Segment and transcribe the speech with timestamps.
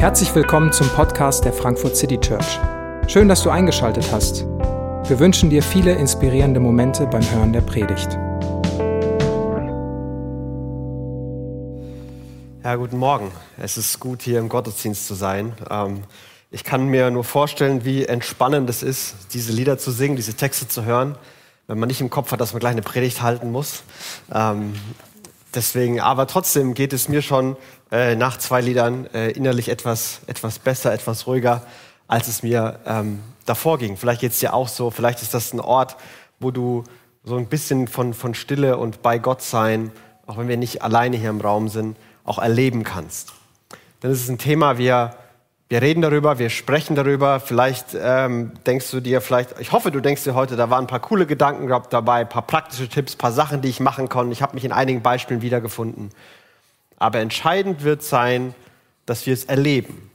[0.00, 2.58] Herzlich willkommen zum Podcast der Frankfurt City Church.
[3.06, 4.46] Schön, dass du eingeschaltet hast.
[4.46, 8.08] Wir wünschen dir viele inspirierende Momente beim Hören der Predigt.
[12.64, 13.30] Ja, guten Morgen.
[13.58, 15.52] Es ist gut, hier im Gottesdienst zu sein.
[15.68, 16.04] Ähm,
[16.50, 20.66] ich kann mir nur vorstellen, wie entspannend es ist, diese Lieder zu singen, diese Texte
[20.66, 21.18] zu hören,
[21.66, 23.82] wenn man nicht im Kopf hat, dass man gleich eine Predigt halten muss.
[24.32, 24.72] Ähm,
[25.54, 27.58] deswegen, aber trotzdem geht es mir schon
[27.90, 31.62] äh, nach zwei Liedern äh, innerlich etwas, etwas besser, etwas ruhiger,
[32.06, 33.96] als es mir ähm, davor ging.
[33.96, 35.96] Vielleicht geht es dir auch so, vielleicht ist das ein Ort,
[36.38, 36.84] wo du
[37.24, 39.92] so ein bisschen von, von Stille und bei Gott sein,
[40.26, 43.32] auch wenn wir nicht alleine hier im Raum sind, auch erleben kannst.
[44.02, 45.14] Denn es ist ein Thema, wir,
[45.68, 47.40] wir reden darüber, wir sprechen darüber.
[47.40, 50.88] Vielleicht ähm, denkst du dir, vielleicht, ich hoffe, du denkst dir heute, da waren ein
[50.88, 54.32] paar coole Gedanken dabei, ein paar praktische Tipps, ein paar Sachen, die ich machen konnte.
[54.32, 56.10] Ich habe mich in einigen Beispielen wiedergefunden.
[57.00, 58.54] Aber entscheidend wird sein,
[59.06, 60.10] dass wir es erleben.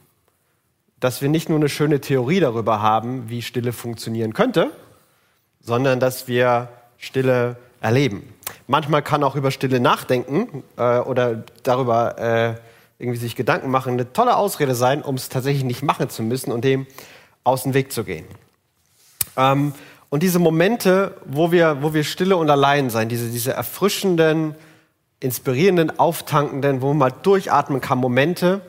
[1.02, 4.72] Dass wir nicht nur eine schöne Theorie darüber haben, wie Stille funktionieren könnte,
[5.60, 8.34] sondern dass wir Stille erleben.
[8.68, 12.54] Manchmal kann auch über Stille nachdenken äh, oder darüber äh,
[13.00, 16.52] irgendwie sich Gedanken machen eine tolle Ausrede sein, um es tatsächlich nicht machen zu müssen
[16.52, 16.88] und dem
[17.44, 18.26] aus dem Weg zu gehen.
[19.36, 19.74] Ähm,
[20.10, 24.56] und diese Momente, wo wir, wo wir stille und allein sein, diese, diese erfrischenden,
[25.26, 28.62] inspirierenden, auftankenden, wo man mal durchatmen kann, Momente,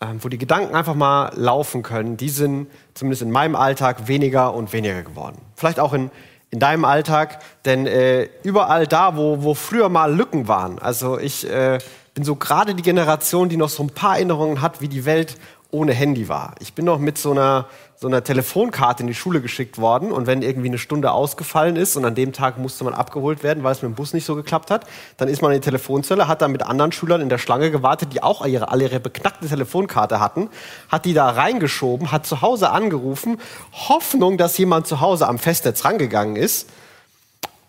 [0.00, 4.54] ähm, wo die Gedanken einfach mal laufen können, die sind zumindest in meinem Alltag weniger
[4.54, 5.36] und weniger geworden.
[5.54, 6.10] Vielleicht auch in,
[6.50, 11.48] in deinem Alltag, denn äh, überall da, wo, wo früher mal Lücken waren, also ich
[11.48, 11.78] äh,
[12.14, 15.36] bin so gerade die Generation, die noch so ein paar Erinnerungen hat, wie die Welt
[15.72, 16.54] ohne Handy war.
[16.60, 20.26] Ich bin noch mit so einer, so einer Telefonkarte in die Schule geschickt worden und
[20.26, 23.72] wenn irgendwie eine Stunde ausgefallen ist und an dem Tag musste man abgeholt werden, weil
[23.72, 26.42] es mit dem Bus nicht so geklappt hat, dann ist man in die Telefonzelle, hat
[26.42, 30.20] dann mit anderen Schülern in der Schlange gewartet, die auch ihre, alle ihre beknackte Telefonkarte
[30.20, 30.50] hatten,
[30.90, 33.40] hat die da reingeschoben, hat zu Hause angerufen,
[33.72, 36.68] Hoffnung, dass jemand zu Hause am Festnetz rangegangen ist.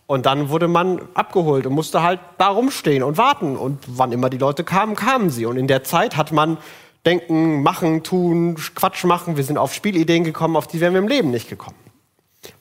[0.06, 3.56] Und dann wurde man abgeholt und musste halt da rumstehen und warten.
[3.56, 5.46] Und wann immer die Leute kamen, kamen sie.
[5.46, 6.58] Und in der Zeit hat man
[7.06, 9.38] denken, machen, tun, Quatsch machen.
[9.38, 11.78] Wir sind auf Spielideen gekommen, auf die wären wir im Leben nicht gekommen.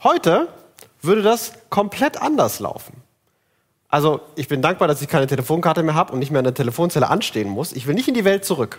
[0.02, 0.48] Heute
[1.00, 3.02] würde das komplett anders laufen.
[3.88, 6.54] Also ich bin dankbar, dass ich keine Telefonkarte mehr habe und nicht mehr an der
[6.54, 7.72] Telefonzelle anstehen muss.
[7.72, 8.78] Ich will nicht in die Welt zurück.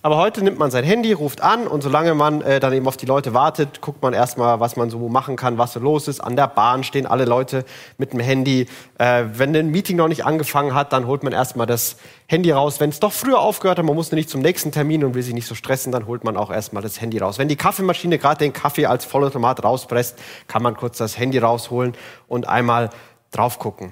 [0.00, 2.96] Aber heute nimmt man sein Handy, ruft an und solange man äh, dann eben auf
[2.96, 6.20] die Leute wartet, guckt man erstmal, was man so machen kann, was so los ist.
[6.20, 7.64] An der Bahn stehen alle Leute
[7.98, 8.68] mit dem Handy.
[8.98, 11.96] Äh, wenn ein Meeting noch nicht angefangen hat, dann holt man erstmal das
[12.28, 12.78] Handy raus.
[12.78, 15.34] Wenn es doch früher aufgehört hat, man muss nicht zum nächsten Termin und will sich
[15.34, 17.38] nicht so stressen, dann holt man auch erstmal das Handy raus.
[17.38, 20.16] Wenn die Kaffeemaschine gerade den Kaffee als Vollautomat rauspresst,
[20.46, 21.94] kann man kurz das Handy rausholen
[22.28, 22.90] und einmal
[23.32, 23.90] drauf gucken.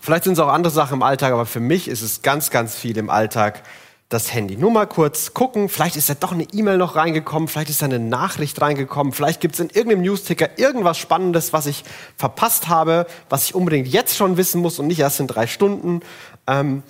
[0.00, 2.76] Vielleicht sind es auch andere Sachen im Alltag, aber für mich ist es ganz, ganz
[2.76, 3.64] viel im Alltag
[4.10, 4.56] das Handy.
[4.56, 7.86] Nur mal kurz gucken, vielleicht ist da doch eine E-Mail noch reingekommen, vielleicht ist da
[7.86, 11.84] eine Nachricht reingekommen, vielleicht gibt es in irgendeinem Newsticker irgendwas Spannendes, was ich
[12.16, 16.00] verpasst habe, was ich unbedingt jetzt schon wissen muss und nicht erst in drei Stunden.
[16.48, 16.82] Ähm,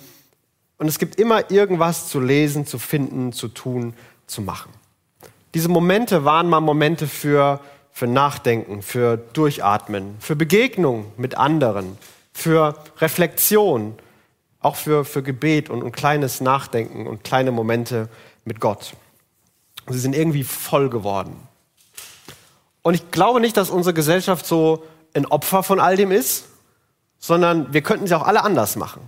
[0.79, 3.93] und es gibt immer irgendwas zu lesen, zu finden, zu tun,
[4.25, 4.71] zu machen.
[5.53, 7.59] Diese Momente waren mal Momente für,
[7.91, 11.99] für Nachdenken, für Durchatmen, für Begegnung mit anderen,
[12.33, 13.93] für Reflexion,
[14.61, 18.09] auch für, für Gebet und, und kleines Nachdenken und kleine Momente
[18.45, 18.93] mit Gott.
[19.87, 21.35] Sie sind irgendwie voll geworden.
[22.83, 24.83] Und ich glaube nicht, dass unsere Gesellschaft so
[25.13, 26.45] ein Opfer von all dem ist,
[27.19, 29.01] sondern wir könnten sie auch alle anders machen.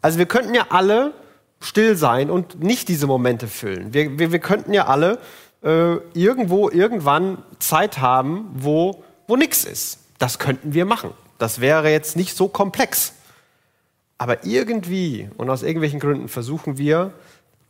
[0.00, 1.12] Also wir könnten ja alle
[1.60, 3.94] still sein und nicht diese Momente füllen.
[3.94, 5.18] Wir, wir, wir könnten ja alle
[5.62, 9.98] äh, irgendwo, irgendwann Zeit haben, wo, wo nichts ist.
[10.18, 11.10] Das könnten wir machen.
[11.38, 13.12] Das wäre jetzt nicht so komplex.
[14.22, 17.12] Aber irgendwie und aus irgendwelchen Gründen versuchen wir,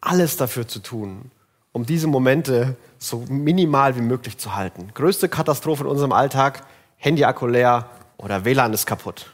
[0.02, 1.30] alles dafür zu tun,
[1.72, 4.90] um diese Momente so minimal wie möglich zu halten.
[4.92, 6.66] Größte Katastrophe in unserem Alltag,
[6.98, 9.32] Handy-Akku leer oder WLAN ist kaputt.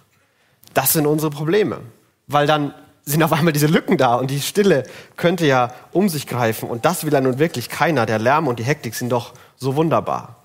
[0.75, 1.81] Das sind unsere Probleme,
[2.29, 2.73] weil dann
[3.05, 4.85] sind auf einmal diese Lücken da und die Stille
[5.17, 8.07] könnte ja um sich greifen und das will ja nun wirklich keiner.
[8.07, 10.37] Der Lärm und die Hektik sind doch so wunderbar.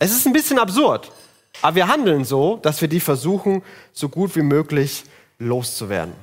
[0.00, 1.12] Es ist ein bisschen absurd,
[1.62, 3.62] aber wir handeln so, dass wir die versuchen,
[3.92, 5.04] so gut wie möglich
[5.38, 6.14] loszuwerden.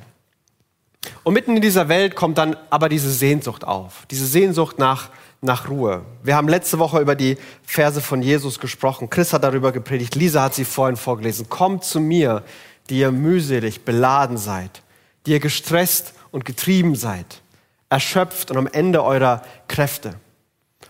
[1.23, 5.09] Und mitten in dieser Welt kommt dann aber diese Sehnsucht auf, diese Sehnsucht nach,
[5.41, 6.05] nach Ruhe.
[6.23, 9.09] Wir haben letzte Woche über die Verse von Jesus gesprochen.
[9.09, 11.49] Chris hat darüber gepredigt, Lisa hat sie vorhin vorgelesen.
[11.49, 12.43] Kommt zu mir,
[12.89, 14.81] die ihr mühselig beladen seid,
[15.25, 17.41] die ihr gestresst und getrieben seid,
[17.89, 20.15] erschöpft und am Ende eurer Kräfte.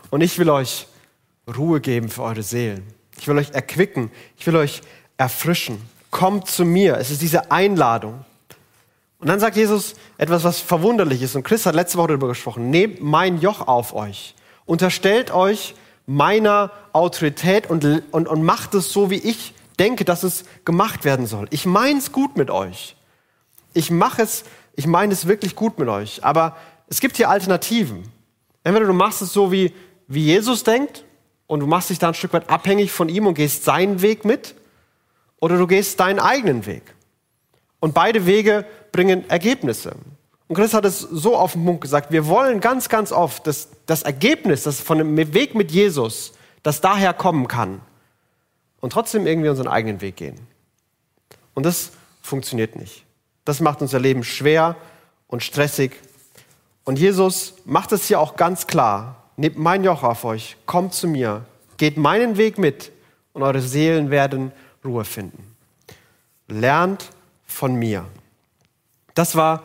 [0.09, 0.87] Und ich will euch
[1.57, 2.85] Ruhe geben für eure Seelen.
[3.19, 4.11] Ich will euch erquicken.
[4.37, 4.81] Ich will euch
[5.17, 5.81] erfrischen
[6.13, 6.97] kommt zu mir.
[6.97, 8.23] Es ist diese Einladung.
[9.19, 11.35] Und dann sagt Jesus etwas, was verwunderlich ist.
[11.35, 12.69] Und Chris hat letzte Woche darüber gesprochen.
[12.69, 14.35] Nehmt mein Joch auf euch.
[14.65, 15.75] Unterstellt euch
[16.05, 21.25] meiner Autorität und, und, und macht es so, wie ich denke, dass es gemacht werden
[21.25, 21.47] soll.
[21.49, 22.95] Ich meine es gut mit euch.
[23.73, 24.43] Ich mache es,
[24.75, 26.23] ich meine es wirklich gut mit euch.
[26.23, 26.55] Aber
[26.87, 28.03] es gibt hier Alternativen.
[28.63, 29.73] Entweder du machst es so, wie,
[30.07, 31.05] wie Jesus denkt
[31.47, 34.25] und du machst dich da ein Stück weit abhängig von ihm und gehst seinen Weg
[34.25, 34.55] mit,
[35.43, 36.83] oder du gehst deinen eigenen Weg.
[37.81, 39.93] Und beide Wege bringen Ergebnisse.
[40.47, 43.67] Und Chris hat es so auf den Punkt gesagt, wir wollen ganz, ganz oft dass
[43.85, 46.31] das Ergebnis, das von dem Weg mit Jesus,
[46.63, 47.81] das daher kommen kann,
[48.79, 50.39] und trotzdem irgendwie unseren eigenen Weg gehen.
[51.53, 51.91] Und das
[52.21, 53.03] funktioniert nicht.
[53.43, 54.77] Das macht unser Leben schwer
[55.27, 55.91] und stressig.
[56.85, 59.25] Und Jesus macht es hier auch ganz klar.
[59.35, 61.43] Nehmt mein Joch auf euch, kommt zu mir,
[61.75, 62.93] geht meinen Weg mit
[63.33, 65.55] und eure Seelen werden Ruhe finden.
[66.47, 67.09] Lernt
[67.45, 68.05] von mir.
[69.13, 69.63] Das war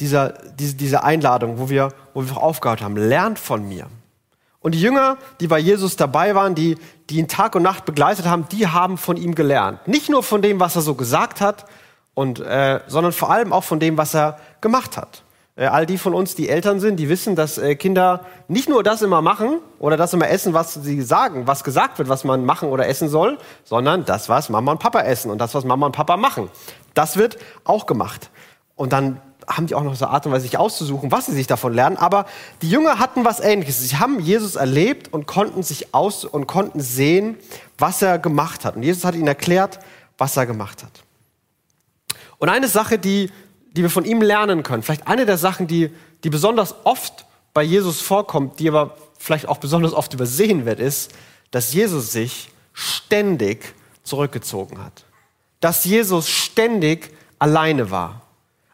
[0.00, 2.96] dieser, diese, diese Einladung, wo wir, wo wir aufgehört haben.
[2.96, 3.86] Lernt von mir.
[4.60, 6.76] Und die Jünger, die bei Jesus dabei waren, die,
[7.08, 9.86] die ihn Tag und Nacht begleitet haben, die haben von ihm gelernt.
[9.86, 11.66] Nicht nur von dem, was er so gesagt hat,
[12.14, 15.22] und, äh, sondern vor allem auch von dem, was er gemacht hat.
[15.56, 18.82] Äh, all die von uns, die Eltern sind, die wissen, dass äh, Kinder nicht nur
[18.82, 22.44] das immer machen oder das immer essen, was sie sagen, was gesagt wird, was man
[22.44, 25.86] machen oder essen soll, sondern das, was Mama und Papa essen und das, was Mama
[25.86, 26.50] und Papa machen.
[26.92, 28.30] Das wird auch gemacht.
[28.76, 31.32] Und dann haben die auch noch so eine Art und Weise, sich auszusuchen, was sie
[31.32, 31.96] sich davon lernen.
[31.96, 32.26] Aber
[32.60, 33.80] die Jünger hatten was Ähnliches.
[33.80, 37.38] Sie haben Jesus erlebt und konnten sich aus und konnten sehen,
[37.78, 38.76] was er gemacht hat.
[38.76, 39.78] Und Jesus hat ihnen erklärt,
[40.18, 41.04] was er gemacht hat.
[42.38, 43.30] Und eine Sache, die,
[43.76, 45.90] die wir von ihm lernen können, vielleicht eine der Sachen, die,
[46.24, 51.12] die besonders oft bei Jesus vorkommt, die aber vielleicht auch besonders oft übersehen wird, ist,
[51.50, 55.04] dass Jesus sich ständig zurückgezogen hat.
[55.60, 58.22] Dass Jesus ständig alleine war.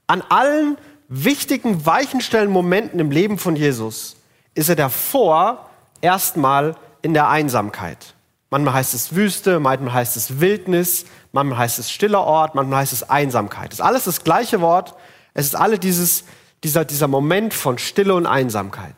[0.06, 0.76] An allen
[1.08, 4.16] wichtigen Weichenstellen Momenten im Leben von Jesus
[4.54, 5.68] ist er davor
[6.00, 8.14] erstmal in der Einsamkeit.
[8.52, 12.92] Manchmal heißt es Wüste, manchmal heißt es Wildnis, manchmal heißt es stiller Ort, manchmal heißt
[12.92, 13.72] es Einsamkeit.
[13.72, 14.94] Es ist alles das gleiche Wort.
[15.32, 16.24] Es ist alle dieses,
[16.62, 18.92] dieser, dieser Moment von Stille und Einsamkeit.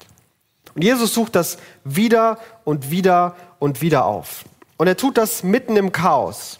[0.75, 4.45] Und Jesus sucht das wieder und wieder und wieder auf.
[4.77, 6.59] Und er tut das mitten im Chaos,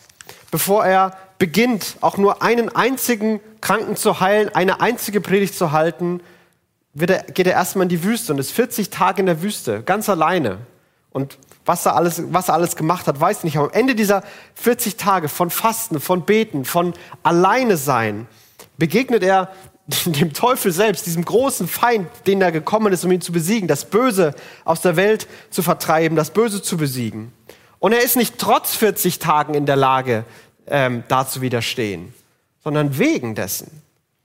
[0.53, 6.21] bevor er beginnt, auch nur einen einzigen Kranken zu heilen, eine einzige Predigt zu halten,
[6.97, 10.09] er, geht er erstmal in die Wüste und ist 40 Tage in der Wüste, ganz
[10.09, 10.59] alleine.
[11.11, 13.57] Und was er alles, was er alles gemacht hat, weiß nicht.
[13.57, 14.23] Aber am Ende dieser
[14.55, 18.27] 40 Tage von Fasten, von Beten, von Alleine sein,
[18.77, 19.51] begegnet er
[20.07, 23.85] dem Teufel selbst, diesem großen Feind, den er gekommen ist, um ihn zu besiegen, das
[23.85, 24.35] Böse
[24.65, 27.33] aus der Welt zu vertreiben, das Böse zu besiegen.
[27.79, 30.25] Und er ist nicht trotz 40 Tagen in der Lage,
[30.67, 32.15] ähm, da zu widerstehen,
[32.63, 33.83] sondern wegen dessen,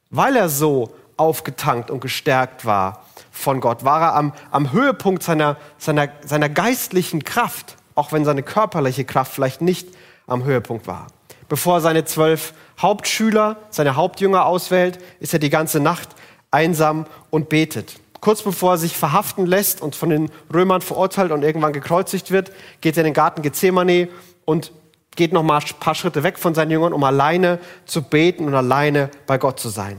[0.10, 3.06] weil er so aufgetankt und gestärkt war
[3.40, 8.44] von Gott, war er am, am Höhepunkt seiner, seiner, seiner geistlichen Kraft, auch wenn seine
[8.44, 9.88] körperliche Kraft vielleicht nicht
[10.28, 11.08] am Höhepunkt war.
[11.48, 16.10] Bevor er seine zwölf Hauptschüler, seine Hauptjünger auswählt, ist er die ganze Nacht
[16.52, 18.00] einsam und betet.
[18.22, 22.52] Kurz bevor er sich verhaften lässt und von den Römern verurteilt und irgendwann gekreuzigt wird,
[22.82, 24.10] geht er in den Garten Gethsemane
[24.46, 24.72] und
[25.16, 28.56] geht noch mal ein paar Schritte weg von seinen Jüngern, um alleine zu beten und
[28.56, 29.98] alleine bei Gott zu sein.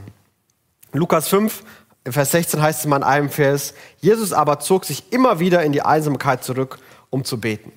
[0.93, 1.63] In Lukas 5,
[2.05, 5.71] Vers 16 heißt es mal in einem Vers, Jesus aber zog sich immer wieder in
[5.71, 6.79] die Einsamkeit zurück,
[7.09, 7.71] um zu beten.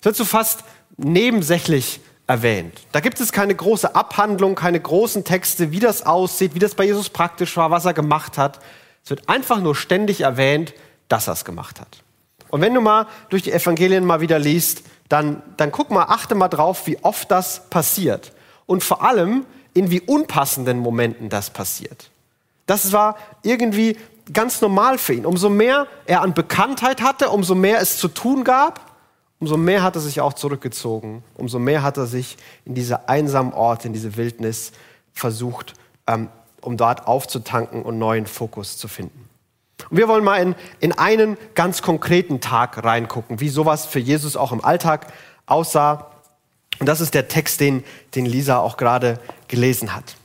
[0.00, 0.64] Das wird so fast
[0.96, 2.80] nebensächlich erwähnt.
[2.92, 6.84] Da gibt es keine große Abhandlung, keine großen Texte, wie das aussieht, wie das bei
[6.84, 8.60] Jesus praktisch war, was er gemacht hat.
[9.04, 10.74] Es wird einfach nur ständig erwähnt,
[11.08, 12.02] dass er es gemacht hat.
[12.48, 16.34] Und wenn du mal durch die Evangelien mal wieder liest, dann, dann guck mal, achte
[16.34, 18.32] mal drauf, wie oft das passiert.
[18.66, 22.10] Und vor allem, in wie unpassenden Momenten das passiert.
[22.66, 23.96] Das war irgendwie
[24.32, 25.26] ganz normal für ihn.
[25.26, 28.80] Umso mehr er an Bekanntheit hatte, umso mehr es zu tun gab,
[29.38, 31.22] umso mehr hat er sich auch zurückgezogen.
[31.34, 34.72] Umso mehr hat er sich in diese einsamen Orte, in diese Wildnis
[35.12, 35.74] versucht,
[36.06, 36.28] ähm,
[36.60, 39.28] um dort aufzutanken und neuen Fokus zu finden.
[39.90, 44.36] Und wir wollen mal in, in einen ganz konkreten Tag reingucken, wie sowas für Jesus
[44.36, 45.12] auch im Alltag
[45.44, 46.10] aussah.
[46.80, 50.15] Und das ist der Text, den, den Lisa auch gerade gelesen hat.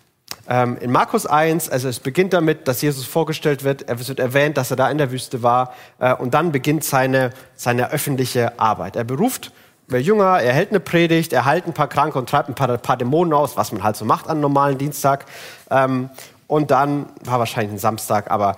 [0.52, 4.58] Ähm, in Markus 1, also es beginnt damit, dass Jesus vorgestellt wird, er wird erwähnt,
[4.58, 8.98] dass er da in der Wüste war äh, und dann beginnt seine, seine öffentliche Arbeit.
[8.98, 9.54] Er beruft
[9.88, 12.98] Jünger, er hält eine Predigt, er heilt ein paar Kranke und treibt ein paar, paar
[12.98, 15.26] Dämonen aus, was man halt so macht an einem normalen Dienstag.
[15.70, 16.10] Ähm,
[16.48, 18.58] und dann war wahrscheinlich ein Samstag, aber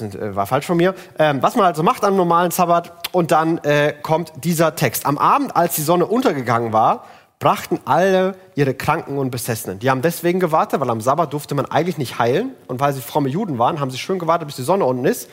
[0.00, 3.10] nicht, äh, war falsch von mir, ähm, was man also macht am normalen Sabbat.
[3.12, 5.04] Und dann äh, kommt dieser Text.
[5.04, 7.04] Am Abend, als die Sonne untergegangen war,
[7.38, 9.78] brachten alle ihre Kranken und Besessenen.
[9.78, 12.54] Die haben deswegen gewartet, weil am Sabbat durfte man eigentlich nicht heilen.
[12.66, 15.28] Und weil sie fromme Juden waren, haben sie schön gewartet, bis die Sonne unten ist.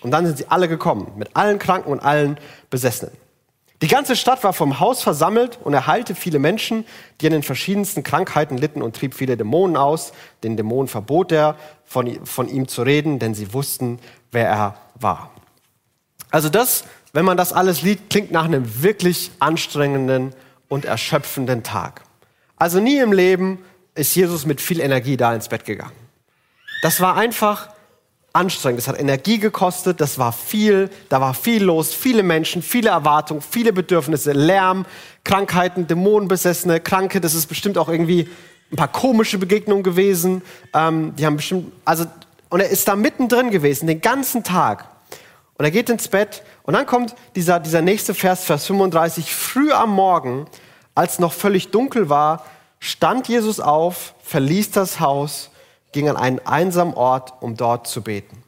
[0.00, 2.38] Und dann sind sie alle gekommen, mit allen Kranken und allen
[2.70, 3.12] Besessenen.
[3.80, 6.84] Die ganze Stadt war vom Haus versammelt und er heilte viele Menschen,
[7.20, 10.12] die an den verschiedensten Krankheiten litten und trieb viele Dämonen aus.
[10.42, 14.00] Den Dämonen verbot er, von, von ihm zu reden, denn sie wussten,
[14.32, 15.30] wer er war.
[16.30, 20.34] Also das, wenn man das alles liest, klingt nach einem wirklich anstrengenden
[20.68, 22.02] und erschöpfenden Tag.
[22.56, 23.58] Also nie im Leben
[23.94, 25.92] ist Jesus mit viel Energie da ins Bett gegangen.
[26.82, 27.70] Das war einfach
[28.32, 32.90] anstrengend, das hat Energie gekostet, das war viel, da war viel los, viele Menschen, viele
[32.90, 34.86] Erwartungen, viele Bedürfnisse, Lärm,
[35.24, 38.28] Krankheiten, Dämonenbesessene, Kranke, das ist bestimmt auch irgendwie
[38.70, 40.42] ein paar komische Begegnungen gewesen.
[40.74, 42.04] Ähm, die haben bestimmt, also,
[42.50, 44.86] und er ist da mittendrin gewesen, den ganzen Tag.
[45.58, 49.34] Und er geht ins Bett und dann kommt dieser, dieser nächste Vers, Vers 35.
[49.34, 50.46] Früh am Morgen,
[50.94, 52.44] als noch völlig dunkel war,
[52.78, 55.50] stand Jesus auf, verließ das Haus,
[55.90, 58.42] ging an einen einsamen Ort, um dort zu beten.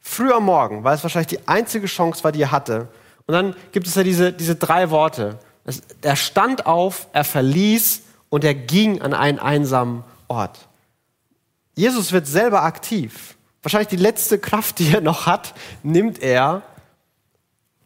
[0.00, 2.88] Früh am Morgen, weil es wahrscheinlich die einzige Chance war, die er hatte.
[3.26, 5.38] Und dann gibt es ja diese, diese drei Worte.
[6.00, 10.58] Er stand auf, er verließ und er ging an einen einsamen Ort.
[11.76, 13.36] Jesus wird selber aktiv.
[13.62, 16.62] Wahrscheinlich die letzte Kraft, die er noch hat, nimmt er,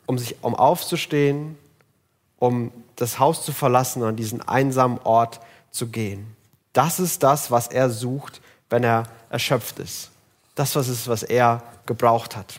[0.07, 1.59] um sich, um aufzustehen,
[2.39, 5.41] um das Haus zu verlassen und an diesen einsamen Ort
[5.71, 6.35] zu gehen.
[6.73, 8.41] Das ist das, was er sucht,
[8.71, 10.11] wenn er erschöpft ist.
[10.55, 12.55] Das was ist, was er gebraucht hat.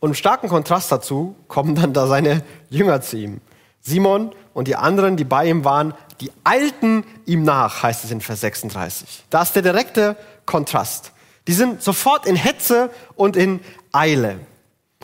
[0.00, 3.40] Und im starken Kontrast dazu kommen dann da seine Jünger zu ihm.
[3.82, 8.20] Simon und die anderen, die bei ihm waren, die eilten ihm nach, heißt es in
[8.20, 9.24] Vers 36.
[9.30, 11.12] Da ist der direkte Kontrast.
[11.46, 13.60] Die sind sofort in Hetze und in
[13.92, 14.40] Eile.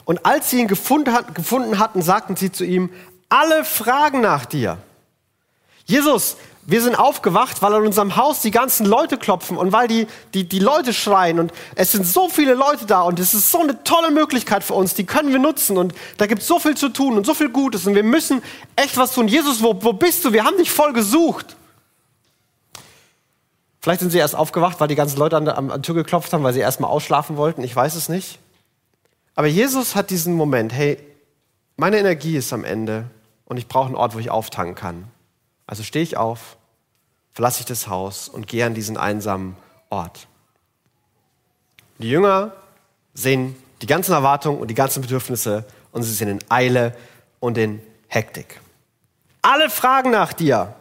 [0.04, 2.90] Und als sie ihn gefunden, hatten, sagten sie zu ihm,
[3.28, 4.78] alle fragen nach dir.
[5.84, 6.36] Jesus,
[6.68, 10.44] wir sind aufgewacht, weil an unserem Haus die ganzen Leute klopfen und weil die, die,
[10.44, 13.84] die Leute schreien und es sind so viele Leute da und es ist so eine
[13.84, 16.88] tolle Möglichkeit für uns, die können wir nutzen und da gibt es so viel zu
[16.88, 18.42] tun und so viel Gutes und wir müssen
[18.74, 19.28] echt was tun.
[19.28, 20.32] Jesus, wo, wo bist du?
[20.32, 21.56] Wir haben dich voll gesucht.
[23.86, 26.32] Vielleicht sind sie erst aufgewacht, weil die ganzen Leute an der, an der Tür geklopft
[26.32, 27.62] haben, weil sie erst mal ausschlafen wollten.
[27.62, 28.40] Ich weiß es nicht.
[29.36, 30.98] Aber Jesus hat diesen Moment, hey,
[31.76, 33.08] meine Energie ist am Ende
[33.44, 35.04] und ich brauche einen Ort, wo ich auftanken kann.
[35.68, 36.56] Also stehe ich auf,
[37.32, 39.56] verlasse ich das Haus und gehe an diesen einsamen
[39.88, 40.26] Ort.
[41.98, 42.50] Die Jünger
[43.14, 46.92] sehen die ganzen Erwartungen und die ganzen Bedürfnisse und sie sind in Eile
[47.38, 48.60] und in Hektik.
[49.42, 50.74] Alle fragen nach dir.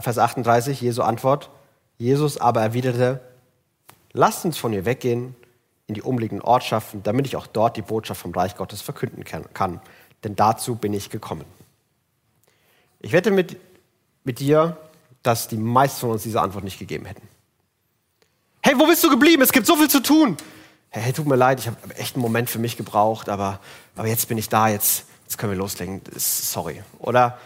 [0.00, 1.50] Vers 38, Jesu Antwort.
[2.02, 3.20] Jesus aber erwiderte,
[4.12, 5.36] lasst uns von hier weggehen
[5.86, 9.80] in die umliegenden Ortschaften, damit ich auch dort die Botschaft vom Reich Gottes verkünden kann.
[10.24, 11.44] Denn dazu bin ich gekommen.
[13.00, 13.56] Ich wette mit,
[14.24, 14.76] mit dir,
[15.22, 17.28] dass die meisten von uns diese Antwort nicht gegeben hätten.
[18.62, 19.42] Hey, wo bist du geblieben?
[19.42, 20.36] Es gibt so viel zu tun.
[20.90, 23.60] Hey, tut mir leid, ich habe echt einen Moment für mich gebraucht, aber,
[23.94, 26.00] aber jetzt bin ich da, jetzt, jetzt können wir loslegen.
[26.16, 26.82] Sorry.
[26.98, 27.38] Oder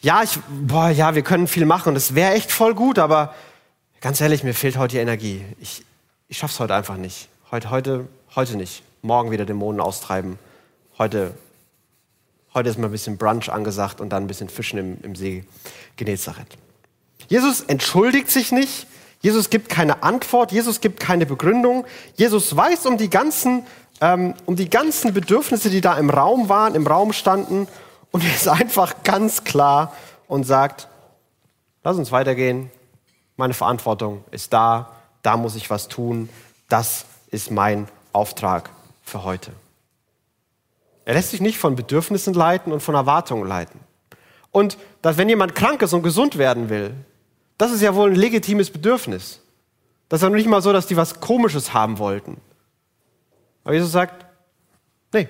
[0.00, 3.34] ja, ich, boah, ja, wir können viel machen und es wäre echt voll gut, aber
[4.00, 5.44] ganz ehrlich, mir fehlt heute die Energie.
[5.60, 5.84] Ich,
[6.28, 7.28] ich schaff's heute einfach nicht.
[7.50, 8.82] Heute, heute, heute nicht.
[9.02, 10.38] Morgen wieder Dämonen austreiben.
[10.98, 11.34] Heute,
[12.54, 15.44] heute ist mal ein bisschen Brunch angesagt und dann ein bisschen Fischen im, im See
[15.96, 16.56] Genezareth.
[17.28, 18.86] Jesus entschuldigt sich nicht.
[19.20, 20.52] Jesus gibt keine Antwort.
[20.52, 21.84] Jesus gibt keine Begründung.
[22.14, 23.66] Jesus weiß um die ganzen,
[24.00, 27.66] ähm, um die ganzen Bedürfnisse, die da im Raum waren, im Raum standen
[28.10, 29.92] und er ist einfach ganz klar
[30.28, 30.88] und sagt,
[31.82, 32.70] lass uns weitergehen.
[33.38, 34.90] Meine Verantwortung ist da.
[35.22, 36.28] Da muss ich was tun.
[36.68, 38.68] Das ist mein Auftrag
[39.02, 39.52] für heute.
[41.04, 43.80] Er lässt sich nicht von Bedürfnissen leiten und von Erwartungen leiten.
[44.50, 46.92] Und dass wenn jemand krank ist und gesund werden will,
[47.58, 49.40] das ist ja wohl ein legitimes Bedürfnis.
[50.08, 52.40] Das ist ja nicht mal so, dass die was Komisches haben wollten.
[53.62, 54.26] Aber Jesus sagt,
[55.12, 55.28] nee,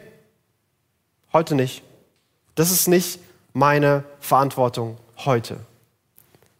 [1.32, 1.82] heute nicht.
[2.54, 3.20] Das ist nicht
[3.52, 5.60] meine Verantwortung heute.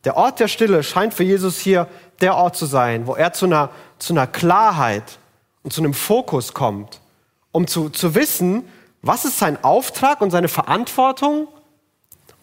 [0.05, 1.89] Der Ort der Stille scheint für Jesus hier
[2.21, 5.19] der Ort zu sein, wo er zu einer, zu einer Klarheit
[5.63, 7.01] und zu einem Fokus kommt,
[7.53, 8.69] um zu, zu wissen,
[9.03, 11.49] was ist sein Auftrag und seine Verantwortung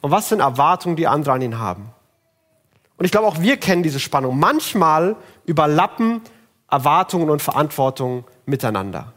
[0.02, 1.92] und was sind Erwartungen, die andere an ihn haben.
[2.98, 4.40] Und ich glaube, auch wir kennen diese Spannung.
[4.40, 6.22] Manchmal überlappen
[6.70, 9.14] Erwartungen und Verantwortung miteinander.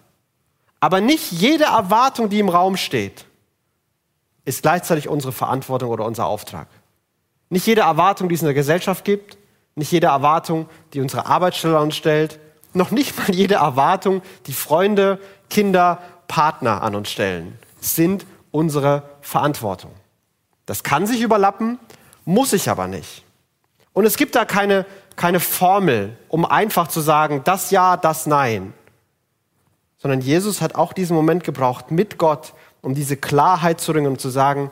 [0.80, 3.26] Aber nicht jede Erwartung, die im Raum steht,
[4.45, 6.68] ist gleichzeitig unsere Verantwortung oder unser Auftrag.
[7.50, 9.38] Nicht jede Erwartung, die es in der Gesellschaft gibt,
[9.75, 12.38] nicht jede Erwartung, die unsere Arbeitsstelle an uns stellt,
[12.75, 19.93] noch nicht mal jede Erwartung, die Freunde, Kinder, Partner an uns stellen, sind unsere Verantwortung.
[20.67, 21.78] Das kann sich überlappen,
[22.25, 23.25] muss ich aber nicht.
[23.95, 24.85] Und es gibt da keine,
[25.17, 28.75] keine Formel, um einfach zu sagen, das ja, das nein.
[29.97, 32.52] Sondern Jesus hat auch diesen Moment gebraucht mit Gott,
[32.83, 34.71] um diese Klarheit zu ringen und zu sagen,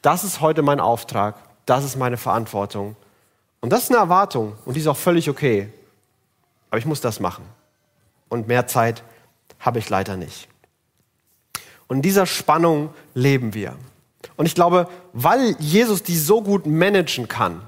[0.00, 1.34] das ist heute mein Auftrag,
[1.66, 2.96] das ist meine Verantwortung.
[3.60, 5.68] Und das ist eine Erwartung und die ist auch völlig okay.
[6.70, 7.44] Aber ich muss das machen.
[8.28, 9.02] Und mehr Zeit
[9.60, 10.48] habe ich leider nicht.
[11.86, 13.76] Und in dieser Spannung leben wir.
[14.36, 17.60] Und ich glaube, weil Jesus die so gut managen kann,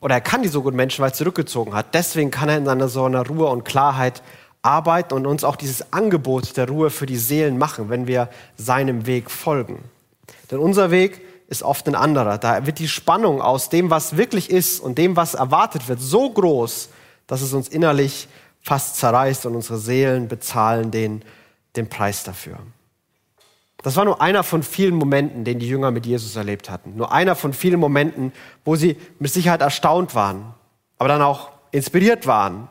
[0.00, 2.64] oder er kann die so gut managen, weil er zurückgezogen hat, deswegen kann er in
[2.64, 4.22] seiner so einer Ruhe und Klarheit
[4.62, 9.06] arbeiten und uns auch dieses Angebot der Ruhe für die Seelen machen, wenn wir seinem
[9.06, 9.84] Weg folgen.
[10.50, 11.20] Denn unser Weg
[11.52, 12.38] ist oft ein anderer.
[12.38, 16.30] Da wird die Spannung aus dem, was wirklich ist und dem, was erwartet wird, so
[16.30, 16.88] groß,
[17.26, 18.26] dass es uns innerlich
[18.62, 21.22] fast zerreißt und unsere Seelen bezahlen den,
[21.76, 22.58] den Preis dafür.
[23.82, 26.96] Das war nur einer von vielen Momenten, den die Jünger mit Jesus erlebt hatten.
[26.96, 28.32] Nur einer von vielen Momenten,
[28.64, 30.54] wo sie mit Sicherheit erstaunt waren,
[30.98, 32.68] aber dann auch inspiriert waren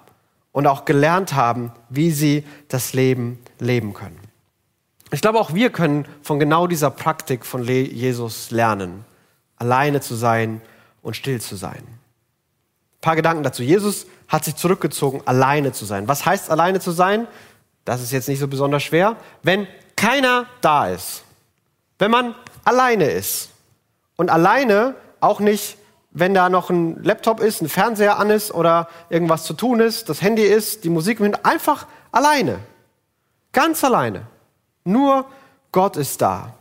[0.53, 4.30] und auch gelernt haben, wie sie das Leben leben können.
[5.13, 9.03] Ich glaube, auch wir können von genau dieser Praktik von Jesus lernen,
[9.57, 10.61] alleine zu sein
[11.01, 11.83] und still zu sein.
[11.83, 13.61] Ein paar Gedanken dazu.
[13.61, 16.07] Jesus hat sich zurückgezogen, alleine zu sein.
[16.07, 17.27] Was heißt alleine zu sein?
[17.83, 19.17] Das ist jetzt nicht so besonders schwer.
[19.43, 21.23] Wenn keiner da ist,
[21.99, 23.49] wenn man alleine ist
[24.15, 25.77] und alleine auch nicht,
[26.11, 30.07] wenn da noch ein Laptop ist, ein Fernseher an ist oder irgendwas zu tun ist,
[30.09, 32.59] das Handy ist, die Musik, einfach alleine,
[33.51, 34.27] ganz alleine.
[34.83, 35.25] Nur
[35.71, 36.53] Gott ist da.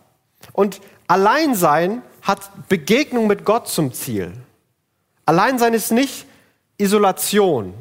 [0.52, 4.32] Und Alleinsein hat Begegnung mit Gott zum Ziel.
[5.26, 6.26] Alleinsein ist nicht
[6.78, 7.74] Isolation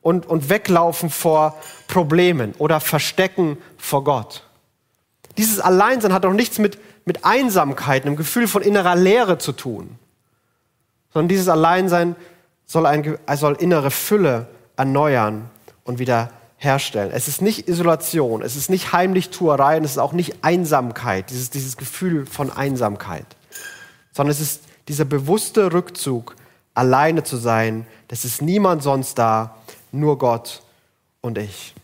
[0.00, 4.44] und, und Weglaufen vor Problemen oder Verstecken vor Gott.
[5.36, 9.98] Dieses Alleinsein hat auch nichts mit, mit Einsamkeit, einem Gefühl von innerer Leere zu tun,
[11.12, 12.16] sondern dieses Alleinsein
[12.64, 15.50] soll, ein, soll innere Fülle erneuern
[15.84, 17.10] und wieder herstellen.
[17.12, 21.50] Es ist nicht Isolation, es ist nicht Heimlichtuerei und es ist auch nicht Einsamkeit, dieses,
[21.50, 23.26] dieses Gefühl von Einsamkeit,
[24.12, 26.34] sondern es ist dieser bewusste Rückzug,
[26.74, 27.86] alleine zu sein.
[28.08, 29.56] Das ist niemand sonst da,
[29.92, 30.62] nur Gott
[31.20, 31.74] und ich.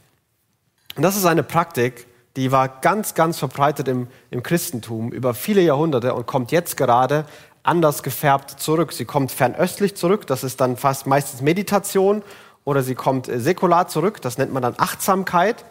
[0.96, 2.06] Und das ist eine Praktik,
[2.36, 7.26] die war ganz, ganz verbreitet im, im Christentum über viele Jahrhunderte und kommt jetzt gerade
[7.62, 8.92] anders gefärbt zurück.
[8.92, 12.22] Sie kommt fernöstlich zurück, das ist dann fast meistens Meditation
[12.64, 15.64] oder sie kommt äh, säkular zurück, das nennt man dann Achtsamkeit.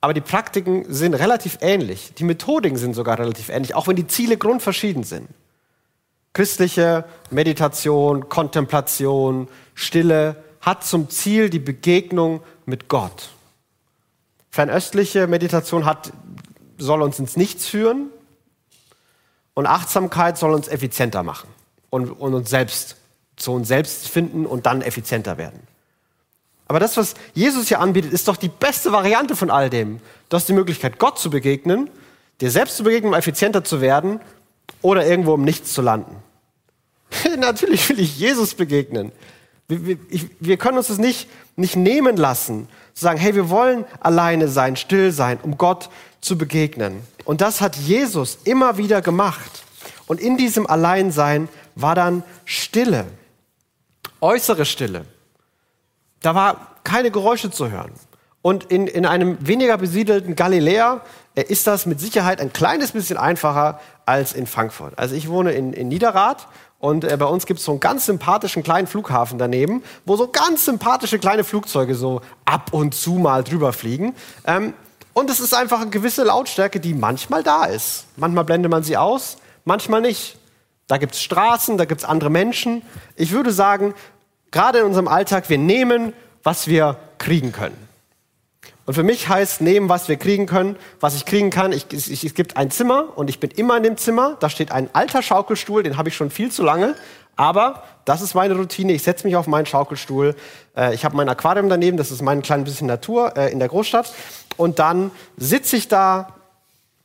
[0.00, 2.12] Aber die Praktiken sind relativ ähnlich.
[2.14, 5.28] Die Methodiken sind sogar relativ ähnlich, auch wenn die Ziele grundverschieden sind.
[6.32, 13.30] Christliche Meditation, Kontemplation, Stille hat zum Ziel die Begegnung mit Gott.
[14.50, 16.12] Fernöstliche Meditation hat,
[16.76, 18.10] soll uns ins Nichts führen
[19.54, 21.48] und Achtsamkeit soll uns effizienter machen
[21.88, 22.96] und, und uns selbst
[23.36, 25.60] zu uns selbst finden und dann effizienter werden.
[26.68, 30.00] Aber das, was Jesus hier anbietet, ist doch die beste Variante von all dem.
[30.28, 31.88] Du hast die Möglichkeit, Gott zu begegnen,
[32.40, 34.20] dir selbst zu begegnen, um effizienter zu werden
[34.82, 36.16] oder irgendwo um nichts zu landen.
[37.38, 39.12] Natürlich will ich Jesus begegnen.
[39.68, 43.48] Wir, wir, ich, wir können uns das nicht, nicht nehmen lassen, zu sagen, hey, wir
[43.50, 45.88] wollen alleine sein, still sein, um Gott
[46.20, 47.00] zu begegnen.
[47.24, 49.64] Und das hat Jesus immer wieder gemacht.
[50.06, 53.06] Und in diesem Alleinsein war dann Stille,
[54.20, 55.04] äußere Stille.
[56.20, 57.92] Da war keine Geräusche zu hören.
[58.42, 61.00] Und in, in einem weniger besiedelten Galiläa
[61.34, 64.96] äh, ist das mit Sicherheit ein kleines bisschen einfacher als in Frankfurt.
[64.98, 66.46] Also ich wohne in, in Niederrad
[66.78, 70.28] und äh, bei uns gibt es so einen ganz sympathischen kleinen Flughafen daneben, wo so
[70.28, 74.14] ganz sympathische kleine Flugzeuge so ab und zu mal drüber fliegen.
[74.46, 74.74] Ähm,
[75.12, 78.06] und es ist einfach eine gewisse Lautstärke, die manchmal da ist.
[78.16, 80.38] Manchmal blendet man sie aus, manchmal nicht.
[80.86, 82.82] Da gibt es Straßen, da gibt es andere Menschen.
[83.16, 83.94] Ich würde sagen,
[84.56, 87.76] gerade in unserem Alltag, wir nehmen, was wir kriegen können.
[88.86, 91.72] Und für mich heißt nehmen, was wir kriegen können, was ich kriegen kann.
[91.72, 94.38] Ich, ich, es gibt ein Zimmer und ich bin immer in dem Zimmer.
[94.40, 96.94] Da steht ein alter Schaukelstuhl, den habe ich schon viel zu lange.
[97.36, 98.94] Aber das ist meine Routine.
[98.94, 100.34] Ich setze mich auf meinen Schaukelstuhl.
[100.74, 103.68] Äh, ich habe mein Aquarium daneben, das ist mein klein bisschen Natur äh, in der
[103.68, 104.10] Großstadt.
[104.56, 106.32] Und dann sitze ich da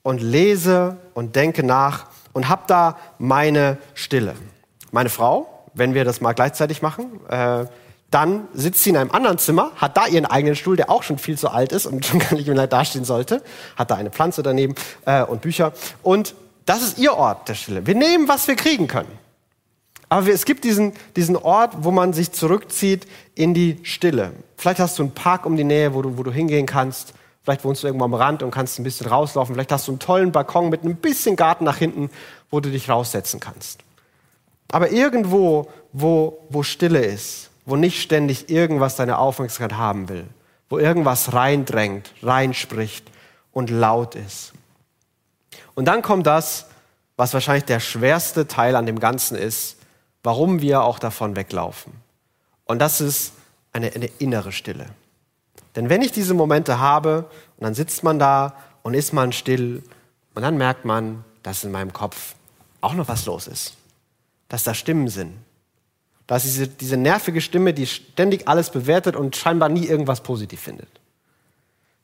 [0.03, 4.35] und lese und denke nach und habe da meine Stille.
[4.91, 7.19] Meine Frau, wenn wir das mal gleichzeitig machen.
[7.29, 7.65] Äh,
[8.09, 11.17] dann sitzt sie in einem anderen Zimmer, hat da ihren eigenen Stuhl, der auch schon
[11.17, 13.41] viel zu alt ist und schon gar nicht mehr dastehen sollte,
[13.77, 15.71] hat da eine Pflanze daneben äh, und Bücher.
[16.03, 17.85] Und das ist ihr Ort der Stille.
[17.87, 19.19] Wir nehmen, was wir kriegen können.
[20.09, 24.33] Aber es gibt diesen, diesen Ort, wo man sich zurückzieht in die Stille.
[24.57, 27.63] Vielleicht hast du einen Park um die Nähe, wo du, wo du hingehen kannst, Vielleicht
[27.65, 29.55] wohnst du irgendwo am Rand und kannst ein bisschen rauslaufen.
[29.55, 32.11] Vielleicht hast du einen tollen Balkon mit ein bisschen Garten nach hinten,
[32.51, 33.79] wo du dich raussetzen kannst.
[34.71, 40.25] Aber irgendwo, wo, wo Stille ist, wo nicht ständig irgendwas deine Aufmerksamkeit haben will,
[40.69, 43.05] wo irgendwas reindrängt, reinspricht
[43.51, 44.53] und laut ist.
[45.75, 46.67] Und dann kommt das,
[47.17, 49.77] was wahrscheinlich der schwerste Teil an dem Ganzen ist,
[50.23, 51.93] warum wir auch davon weglaufen.
[52.65, 53.33] Und das ist
[53.73, 54.85] eine, eine innere Stille.
[55.75, 59.83] Denn wenn ich diese Momente habe und dann sitzt man da und ist man still
[60.33, 62.35] und dann merkt man, dass in meinem Kopf
[62.81, 63.75] auch noch was los ist,
[64.51, 65.31] dass da Stimmen sind,
[66.27, 70.89] dass diese, diese nervige Stimme, die ständig alles bewertet und scheinbar nie irgendwas positiv findet.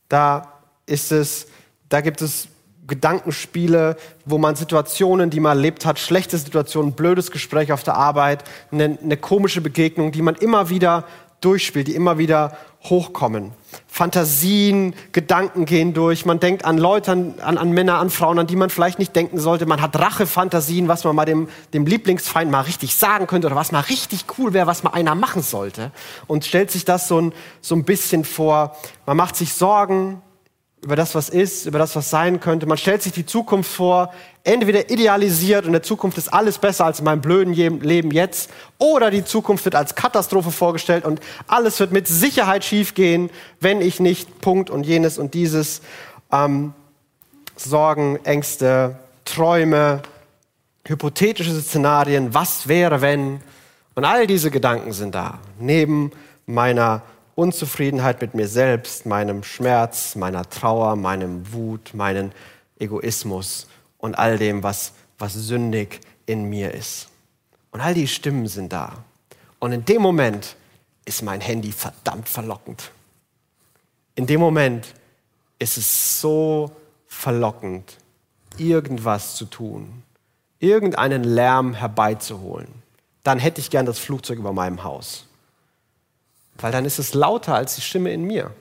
[0.07, 0.53] Da
[0.85, 1.47] ist es,
[1.89, 2.47] da gibt es
[2.87, 8.45] Gedankenspiele, wo man Situationen, die man erlebt hat, schlechte Situationen, blödes Gespräch auf der Arbeit,
[8.71, 11.03] eine, eine komische Begegnung, die man immer wieder
[11.41, 12.57] durchspielt, die immer wieder
[12.89, 13.51] hochkommen.
[13.87, 16.25] Fantasien, Gedanken gehen durch.
[16.25, 19.39] Man denkt an Leute, an, an, Männer, an Frauen, an die man vielleicht nicht denken
[19.39, 19.65] sollte.
[19.65, 23.71] Man hat Rachefantasien, was man mal dem, dem Lieblingsfeind mal richtig sagen könnte oder was
[23.71, 25.91] mal richtig cool wäre, was mal einer machen sollte.
[26.27, 28.75] Und stellt sich das so ein, so ein bisschen vor.
[29.05, 30.21] Man macht sich Sorgen,
[30.81, 32.65] über das, was ist, über das, was sein könnte.
[32.65, 34.13] Man stellt sich die Zukunft vor,
[34.43, 38.49] entweder idealisiert und in der Zukunft ist alles besser als in meinem blöden Leben jetzt,
[38.77, 43.99] oder die Zukunft wird als Katastrophe vorgestellt und alles wird mit Sicherheit schiefgehen, wenn ich
[43.99, 45.81] nicht Punkt und jenes und dieses
[46.31, 46.73] ähm,
[47.55, 50.01] Sorgen, Ängste, Träume,
[50.85, 53.41] hypothetische Szenarien, was wäre, wenn.
[53.95, 56.11] Und all diese Gedanken sind da, neben
[56.45, 57.01] meiner
[57.37, 62.31] Unzufriedenheit mit mir selbst, meinem Schmerz, meiner Trauer, meinem Wut, meinem
[62.79, 63.67] Egoismus
[63.99, 67.09] und all dem, was, was sündig in mir ist.
[67.69, 69.03] Und all die Stimmen sind da.
[69.59, 70.55] Und in dem Moment
[71.05, 72.89] ist mein Handy verdammt verlockend.
[74.15, 74.95] In dem Moment
[75.59, 76.71] ist es so
[77.05, 77.97] verlockend,
[78.57, 80.01] irgendwas zu tun,
[80.57, 82.81] irgendeinen Lärm herbeizuholen.
[83.21, 85.27] Dann hätte ich gern das Flugzeug über meinem Haus
[86.57, 88.51] weil dann ist es lauter als die Stimme in mir.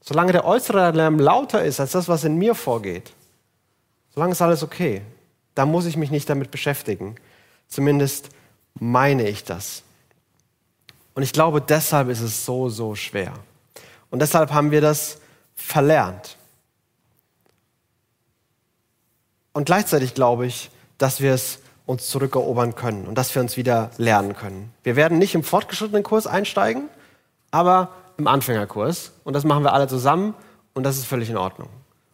[0.00, 3.12] Solange der äußere Lärm lauter ist als das, was in mir vorgeht,
[4.14, 5.02] solange ist alles okay.
[5.54, 7.16] Da muss ich mich nicht damit beschäftigen.
[7.68, 8.30] Zumindest
[8.74, 9.82] meine ich das.
[11.14, 13.34] Und ich glaube, deshalb ist es so, so schwer.
[14.10, 15.18] Und deshalb haben wir das
[15.54, 16.36] verlernt.
[19.52, 21.58] Und gleichzeitig glaube ich, dass wir es
[21.92, 24.72] uns zurückerobern können und dass wir uns wieder lernen können.
[24.82, 26.88] Wir werden nicht im fortgeschrittenen Kurs einsteigen,
[27.50, 29.12] aber im Anfängerkurs.
[29.24, 30.34] Und das machen wir alle zusammen
[30.74, 31.68] und das ist völlig in Ordnung.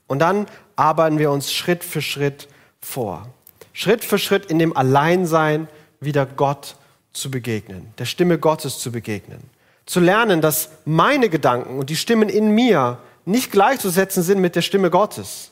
[0.06, 2.48] Und dann arbeiten wir uns Schritt für Schritt
[2.80, 3.26] vor.
[3.72, 5.68] Schritt für Schritt in dem Alleinsein
[6.00, 6.76] wieder Gott
[7.12, 9.40] zu begegnen, der Stimme Gottes zu begegnen.
[9.86, 14.62] Zu lernen, dass meine Gedanken und die Stimmen in mir nicht gleichzusetzen sind mit der
[14.62, 15.50] Stimme Gottes.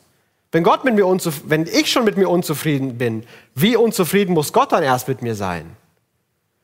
[0.56, 4.72] Wenn Gott mit mir wenn ich schon mit mir unzufrieden bin, wie unzufrieden muss Gott
[4.72, 5.76] dann erst mit mir sein?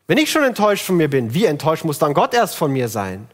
[0.06, 2.88] Wenn ich schon enttäuscht von mir bin, wie enttäuscht muss dann Gott erst von mir
[2.88, 3.28] sein?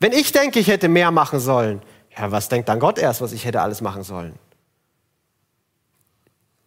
[0.00, 1.80] Wenn ich denke, ich hätte mehr machen sollen,
[2.18, 4.34] ja, was denkt dann Gott erst, was ich hätte alles machen sollen?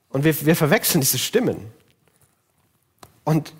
[0.08, 1.70] Und wir, wir verwechseln diese Stimmen.
[3.26, 3.52] Und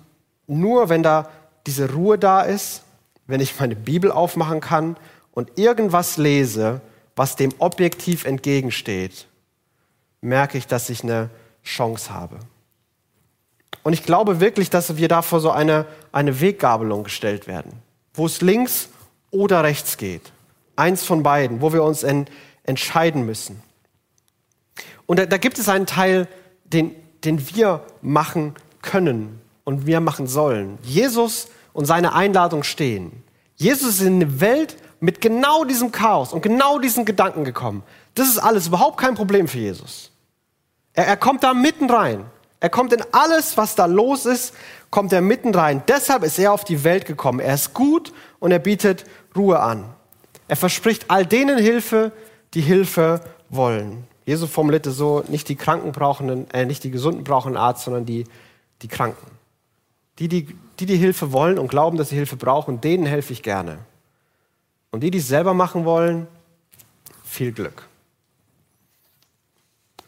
[0.46, 1.28] nur wenn da
[1.66, 2.84] diese Ruhe da ist,
[3.26, 4.96] wenn ich meine Bibel aufmachen kann
[5.32, 6.80] und irgendwas lese,
[7.16, 9.26] was dem objektiv entgegensteht,
[10.20, 11.30] merke ich, dass ich eine
[11.64, 12.38] Chance habe.
[13.82, 17.72] Und ich glaube wirklich, dass wir da vor so eine, eine Weggabelung gestellt werden,
[18.14, 18.88] wo es links
[19.30, 20.32] oder rechts geht.
[20.76, 22.26] Eins von beiden, wo wir uns en,
[22.64, 23.62] entscheiden müssen.
[25.06, 26.28] Und da, da, gibt es einen Teil,
[26.64, 30.78] den, den wir machen können und wir machen sollen.
[30.82, 33.22] Jesus und seine Einladung stehen.
[33.56, 37.82] Jesus ist in eine Welt mit genau diesem Chaos und genau diesen Gedanken gekommen.
[38.14, 40.10] Das ist alles überhaupt kein Problem für Jesus.
[40.94, 42.24] Er, er kommt da mitten rein.
[42.60, 44.52] Er kommt in alles, was da los ist,
[44.90, 45.82] kommt er mitten rein.
[45.86, 47.38] Deshalb ist er auf die Welt gekommen.
[47.38, 49.04] Er ist gut und er bietet
[49.36, 49.84] Ruhe an.
[50.48, 52.10] Er verspricht all denen Hilfe,
[52.54, 54.04] die Hilfe wollen.
[54.24, 58.04] Jesus formulierte so, nicht die Kranken brauchen, äh, nicht die Gesunden brauchen einen Arzt, sondern
[58.04, 58.24] die,
[58.82, 59.26] die Kranken.
[60.18, 63.42] Die, die, die die Hilfe wollen und glauben, dass sie Hilfe brauchen, denen helfe ich
[63.42, 63.78] gerne.
[64.90, 66.26] Und die, die es selber machen wollen,
[67.24, 67.86] viel Glück.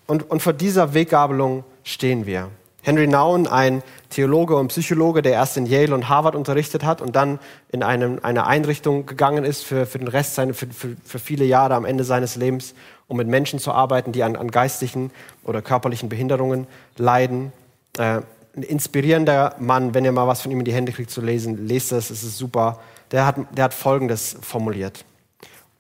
[0.07, 2.51] Und, und vor dieser Weggabelung stehen wir.
[2.83, 7.15] Henry Nouwen, ein Theologe und Psychologe, der erst in Yale und Harvard unterrichtet hat und
[7.15, 7.39] dann
[7.71, 11.45] in einem, eine Einrichtung gegangen ist für, für den Rest seiner, für, für, für, viele
[11.45, 12.75] Jahre am Ende seines Lebens,
[13.07, 15.11] um mit Menschen zu arbeiten, die an, an geistlichen
[15.45, 16.67] oder körperlichen Behinderungen
[16.97, 17.53] leiden.
[17.99, 18.23] Äh,
[18.57, 21.69] ein inspirierender Mann, wenn ihr mal was von ihm in die Hände kriegt zu lesen,
[21.69, 22.81] lest das, es ist super.
[23.11, 25.05] Der hat, der hat Folgendes formuliert.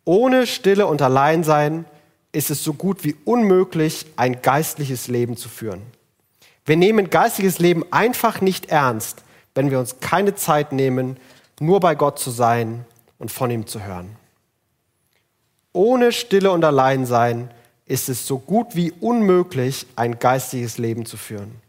[0.04, 1.84] Ohne Stille und Alleinsein
[2.32, 5.82] ist es so gut wie unmöglich, ein geistliches Leben zu führen.
[6.64, 11.16] Wir nehmen geistiges Leben einfach nicht ernst, wenn wir uns keine Zeit nehmen,
[11.58, 12.84] nur bei Gott zu sein
[13.18, 14.16] und von ihm zu hören.
[15.72, 17.50] Ohne Stille und Alleinsein
[17.86, 21.60] ist es so gut wie unmöglich, ein geistiges Leben zu führen.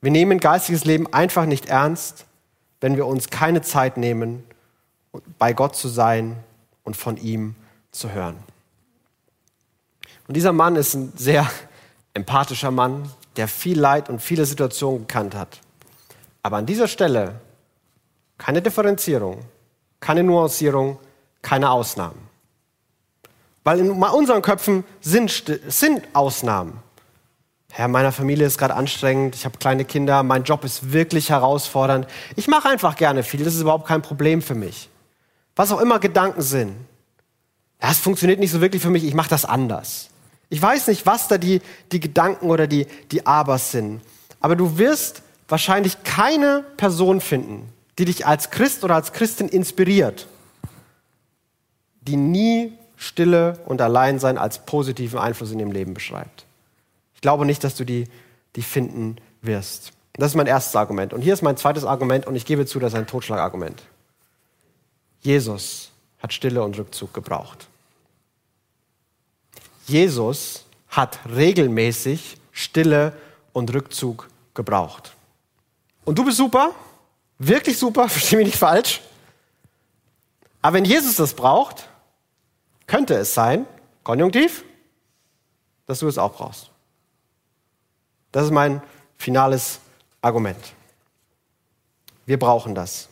[0.00, 2.26] Wir nehmen geistiges Leben einfach nicht ernst,
[2.80, 4.44] wenn wir uns keine Zeit nehmen,
[5.38, 6.36] bei Gott zu sein
[6.84, 7.54] und von ihm
[7.90, 8.36] zu hören.
[10.28, 11.48] Und dieser Mann ist ein sehr
[12.14, 15.60] empathischer Mann, der viel Leid und viele Situationen gekannt hat.
[16.42, 17.40] Aber an dieser Stelle
[18.38, 19.40] keine Differenzierung,
[20.00, 20.98] keine Nuancierung,
[21.42, 22.28] keine Ausnahmen.
[23.64, 25.32] Weil in unseren Köpfen sind,
[25.68, 26.80] sind Ausnahmen.
[27.72, 32.06] Herr, meiner Familie ist gerade anstrengend, ich habe kleine Kinder, mein Job ist wirklich herausfordernd.
[32.36, 34.88] Ich mache einfach gerne viel, das ist überhaupt kein Problem für mich.
[35.56, 36.76] Was auch immer Gedanken sind.
[37.80, 40.10] Das funktioniert nicht so wirklich für mich, ich mache das anders.
[40.48, 41.60] Ich weiß nicht, was da die,
[41.92, 44.00] die Gedanken oder die, die Abers sind.
[44.40, 50.28] Aber du wirst wahrscheinlich keine Person finden, die dich als Christ oder als Christin inspiriert,
[52.02, 56.46] die nie Stille und Alleinsein als positiven Einfluss in dem Leben beschreibt.
[57.14, 58.04] Ich glaube nicht, dass du die,
[58.56, 59.92] die finden wirst.
[60.14, 61.12] Das ist mein erstes Argument.
[61.12, 63.82] Und hier ist mein zweites Argument und ich gebe zu, das ist ein Totschlagargument.
[65.26, 65.90] Jesus
[66.22, 67.66] hat Stille und Rückzug gebraucht.
[69.86, 73.12] Jesus hat regelmäßig Stille
[73.52, 75.14] und Rückzug gebraucht.
[76.04, 76.70] Und du bist super,
[77.38, 79.00] wirklich super, verstehe mich nicht falsch.
[80.62, 81.88] Aber wenn Jesus das braucht,
[82.86, 83.66] könnte es sein,
[84.04, 84.64] konjunktiv,
[85.86, 86.70] dass du es auch brauchst.
[88.30, 88.80] Das ist mein
[89.18, 89.80] finales
[90.22, 90.72] Argument.
[92.26, 93.08] Wir brauchen das.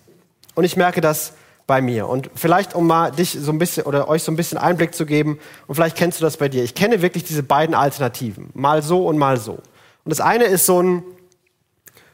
[0.55, 1.33] Und ich merke das
[1.67, 2.09] bei mir.
[2.09, 5.07] Und vielleicht, um mal dich so ein bisschen oder euch so ein bisschen Einblick zu
[5.07, 6.63] geben, und vielleicht kennst du das bei dir.
[6.63, 8.51] Ich kenne wirklich diese beiden Alternativen.
[8.55, 9.53] Mal so und mal so.
[9.53, 11.03] Und das eine ist so ein,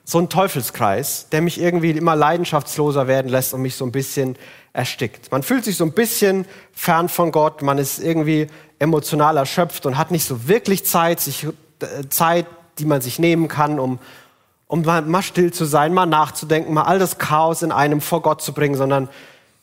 [0.04, 4.36] so ein Teufelskreis, der mich irgendwie immer leidenschaftsloser werden lässt und mich so ein bisschen
[4.72, 5.30] erstickt.
[5.32, 8.46] Man fühlt sich so ein bisschen fern von Gott, man ist irgendwie
[8.78, 12.46] emotional erschöpft und hat nicht so wirklich Zeit, sich, äh, Zeit,
[12.78, 13.98] die man sich nehmen kann, um,
[14.68, 18.22] um mal, mal still zu sein, mal nachzudenken, mal all das Chaos in einem vor
[18.22, 19.08] Gott zu bringen, sondern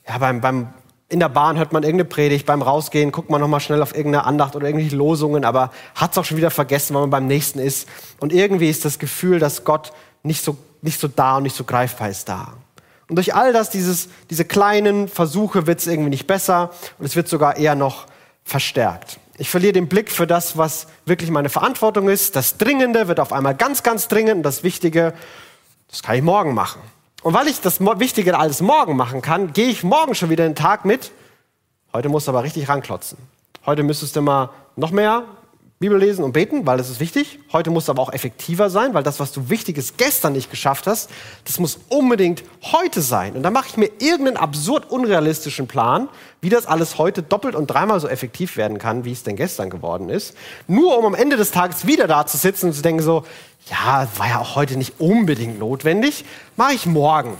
[0.08, 0.74] ja, beim, beim,
[1.10, 4.26] in der Bahn hört man irgendeine Predigt, beim Rausgehen guckt man nochmal schnell auf irgendeine
[4.26, 7.60] Andacht oder irgendwelche Losungen, aber hat es auch schon wieder vergessen, weil man beim nächsten
[7.60, 7.88] ist.
[8.20, 9.94] Und irgendwie ist das Gefühl, dass Gott
[10.24, 12.54] nicht so, nicht so da und nicht so greifbar ist da.
[13.10, 17.16] Und durch all das, dieses, diese kleinen Versuche, wird es irgendwie nicht besser und es
[17.16, 18.06] wird sogar eher noch
[18.44, 19.20] verstärkt.
[19.38, 22.36] Ich verliere den Blick für das, was wirklich meine Verantwortung ist.
[22.36, 25.14] Das Dringende wird auf einmal ganz, ganz dringend und das Wichtige,
[25.90, 26.82] das kann ich morgen machen.
[27.24, 30.56] Und weil ich das Wichtige alles morgen machen kann, gehe ich morgen schon wieder den
[30.56, 31.12] Tag mit.
[31.94, 33.18] Heute musst du aber richtig ranklotzen.
[33.66, 35.24] Heute müsstest du mal noch mehr
[35.80, 37.38] Bibel lesen und beten, weil das ist wichtig.
[37.54, 40.88] Heute musst du aber auch effektiver sein, weil das, was du Wichtiges gestern nicht geschafft
[40.88, 41.12] hast,
[41.46, 43.36] das muss unbedingt heute sein.
[43.36, 46.10] Und dann mache ich mir irgendeinen absurd unrealistischen Plan,
[46.42, 49.70] wie das alles heute doppelt und dreimal so effektiv werden kann, wie es denn gestern
[49.70, 50.36] geworden ist.
[50.68, 53.24] Nur um am Ende des Tages wieder da zu sitzen und zu denken so,
[53.70, 57.32] ja, war ja auch heute nicht unbedingt notwendig, mache ich morgen.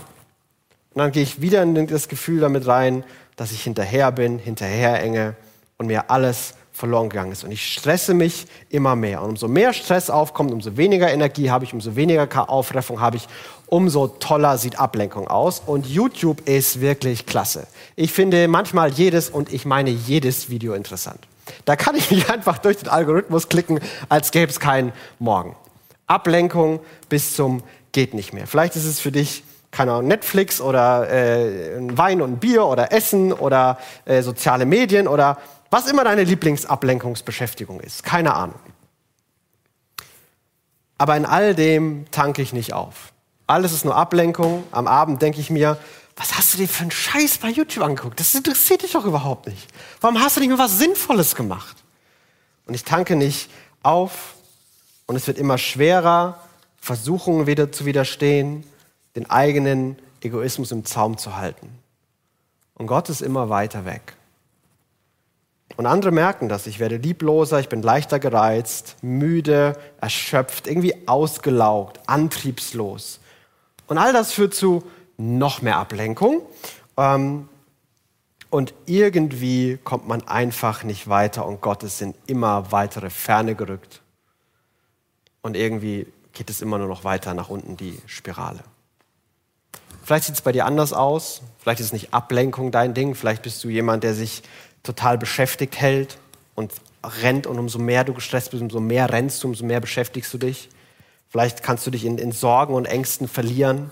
[0.94, 3.02] Und dann gehe ich wieder in das Gefühl damit rein,
[3.34, 5.34] dass ich hinterher bin, hinterher enge
[5.76, 7.44] und mir alles verloren gegangen ist.
[7.44, 9.20] Und ich stresse mich immer mehr.
[9.22, 13.26] Und umso mehr Stress aufkommt, umso weniger Energie habe ich, umso weniger Aufreffung habe ich,
[13.66, 15.60] umso toller sieht Ablenkung aus.
[15.66, 17.66] Und YouTube ist wirklich klasse.
[17.96, 21.18] Ich finde manchmal jedes, und ich meine jedes Video interessant.
[21.64, 25.56] Da kann ich mich einfach durch den Algorithmus klicken, als gäbe es keinen Morgen.
[26.06, 28.46] Ablenkung bis zum geht nicht mehr.
[28.46, 33.32] Vielleicht ist es für dich keine Ahnung, Netflix oder äh, Wein und Bier oder Essen
[33.32, 35.38] oder äh, soziale Medien oder
[35.70, 38.60] was immer deine Lieblingsablenkungsbeschäftigung ist, keine Ahnung.
[40.96, 43.12] Aber in all dem tanke ich nicht auf.
[43.46, 44.64] Alles ist nur Ablenkung.
[44.72, 45.78] Am Abend denke ich mir,
[46.16, 48.18] was hast du dir für einen Scheiß bei YouTube angeguckt?
[48.18, 49.68] Das interessiert dich doch überhaupt nicht.
[50.00, 51.76] Warum hast du nicht mehr was Sinnvolles gemacht?
[52.66, 53.48] Und ich tanke nicht
[53.82, 54.34] auf
[55.06, 56.42] und es wird immer schwerer,
[56.80, 58.64] Versuchungen wieder zu widerstehen,
[59.14, 61.70] den eigenen Egoismus im Zaum zu halten.
[62.74, 64.14] Und Gott ist immer weiter weg.
[65.78, 66.66] Und andere merken das.
[66.66, 73.20] Ich werde liebloser, ich bin leichter gereizt, müde, erschöpft, irgendwie ausgelaugt, antriebslos.
[73.86, 74.82] Und all das führt zu
[75.18, 76.42] noch mehr Ablenkung.
[76.96, 77.48] Ähm,
[78.50, 84.02] und irgendwie kommt man einfach nicht weiter und Gott ist in immer weitere Ferne gerückt.
[85.42, 88.64] Und irgendwie geht es immer nur noch weiter nach unten, die Spirale.
[90.02, 91.42] Vielleicht sieht es bei dir anders aus.
[91.58, 93.14] Vielleicht ist nicht Ablenkung dein Ding.
[93.14, 94.42] Vielleicht bist du jemand, der sich
[94.88, 96.18] total beschäftigt hält
[96.54, 96.72] und
[97.04, 97.46] rennt.
[97.46, 100.68] Und umso mehr du gestresst bist, umso mehr rennst du, umso mehr beschäftigst du dich.
[101.28, 103.90] Vielleicht kannst du dich in, in Sorgen und Ängsten verlieren.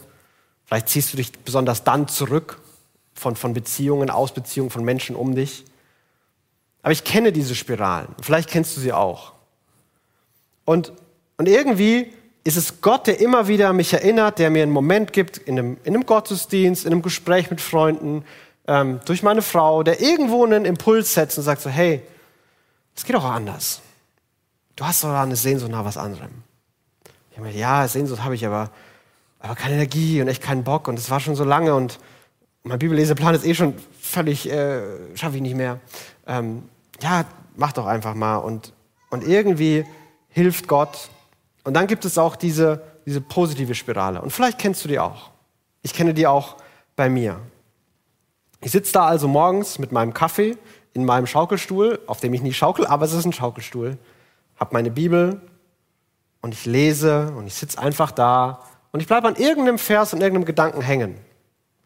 [0.64, 2.60] Vielleicht ziehst du dich besonders dann zurück
[3.14, 5.64] von, von Beziehungen, aus Beziehungen, von Menschen um dich.
[6.82, 8.08] Aber ich kenne diese Spiralen.
[8.22, 9.32] Vielleicht kennst du sie auch.
[10.64, 10.92] Und,
[11.36, 12.12] und irgendwie
[12.44, 15.76] ist es Gott, der immer wieder mich erinnert, der mir einen Moment gibt in einem,
[15.84, 18.24] in einem Gottesdienst, in einem Gespräch mit Freunden,
[18.66, 22.02] ähm, durch meine Frau, der irgendwo einen Impuls setzt und sagt so, hey,
[22.94, 23.80] es geht auch anders.
[24.74, 26.30] Du hast doch eine Sehnsucht nach was anderem.
[27.32, 28.70] Ich meine, ja, Sehnsucht habe ich, aber,
[29.40, 31.98] aber keine Energie und echt keinen Bock und es war schon so lange und
[32.62, 34.82] mein Bibelleseplan ist eh schon völlig, äh,
[35.14, 35.78] schaffe ich nicht mehr.
[36.26, 36.68] Ähm,
[37.00, 37.24] ja,
[37.54, 38.72] mach doch einfach mal und,
[39.10, 39.84] und irgendwie
[40.30, 41.10] hilft Gott
[41.64, 44.20] und dann gibt es auch diese, diese positive Spirale.
[44.20, 45.30] Und vielleicht kennst du die auch.
[45.82, 46.56] Ich kenne die auch
[46.96, 47.38] bei mir.
[48.66, 50.56] Ich sitze da also morgens mit meinem Kaffee
[50.92, 53.96] in meinem Schaukelstuhl, auf dem ich nie schaukel, aber es ist ein Schaukelstuhl,
[54.58, 55.40] habe meine Bibel
[56.40, 60.20] und ich lese und ich sitze einfach da und ich bleibe an irgendeinem Vers und
[60.20, 61.14] irgendeinem Gedanken hängen.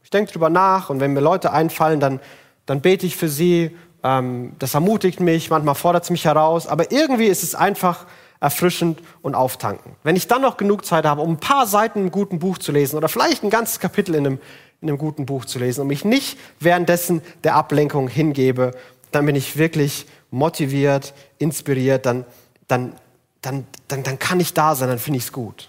[0.03, 2.19] Ich denke drüber nach und wenn mir Leute einfallen, dann,
[2.65, 3.77] dann bete ich für sie.
[4.03, 8.07] Ähm, das ermutigt mich, manchmal fordert es mich heraus, aber irgendwie ist es einfach
[8.41, 9.97] erfrischend und auftanken.
[10.03, 12.73] Wenn ich dann noch genug Zeit habe, um ein paar Seiten im guten Buch zu
[12.73, 14.39] lesen oder vielleicht ein ganzes Kapitel in einem,
[14.81, 18.73] in einem guten Buch zu lesen und mich nicht währenddessen der Ablenkung hingebe,
[19.11, 22.25] dann bin ich wirklich motiviert, inspiriert, dann,
[22.69, 22.95] dann,
[23.43, 25.69] dann, dann, dann kann ich da sein, dann finde ich es gut.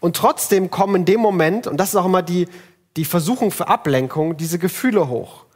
[0.00, 2.48] Und trotzdem kommen in dem Moment, und das ist auch immer die,
[2.96, 5.46] die Versuchung für Ablenkung, diese Gefühle hoch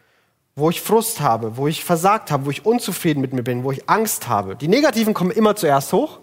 [0.56, 3.72] wo ich Frust habe, wo ich versagt habe, wo ich unzufrieden mit mir bin, wo
[3.72, 4.56] ich Angst habe.
[4.56, 6.20] Die negativen kommen immer zuerst hoch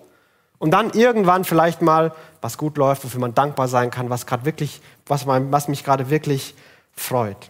[0.57, 4.43] und dann irgendwann vielleicht mal, was gut läuft, wofür man dankbar sein kann, was gerade
[4.43, 6.55] wirklich, was, mein, was mich gerade wirklich
[6.95, 7.49] freut.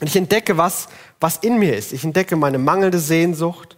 [0.00, 0.88] Und ich entdecke was,
[1.20, 1.92] was in mir ist.
[1.92, 3.76] Ich entdecke meine mangelnde Sehnsucht,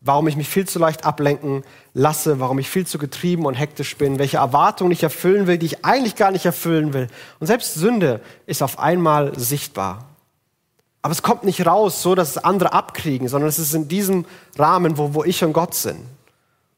[0.00, 3.96] warum ich mich viel zu leicht ablenken lasse, warum ich viel zu getrieben und hektisch
[3.96, 7.08] bin, welche Erwartungen ich erfüllen will, die ich eigentlich gar nicht erfüllen will.
[7.40, 10.04] Und selbst Sünde ist auf einmal sichtbar.
[11.00, 14.26] Aber es kommt nicht raus, so dass es andere abkriegen, sondern es ist in diesem
[14.58, 16.00] Rahmen, wo, wo ich und Gott sind.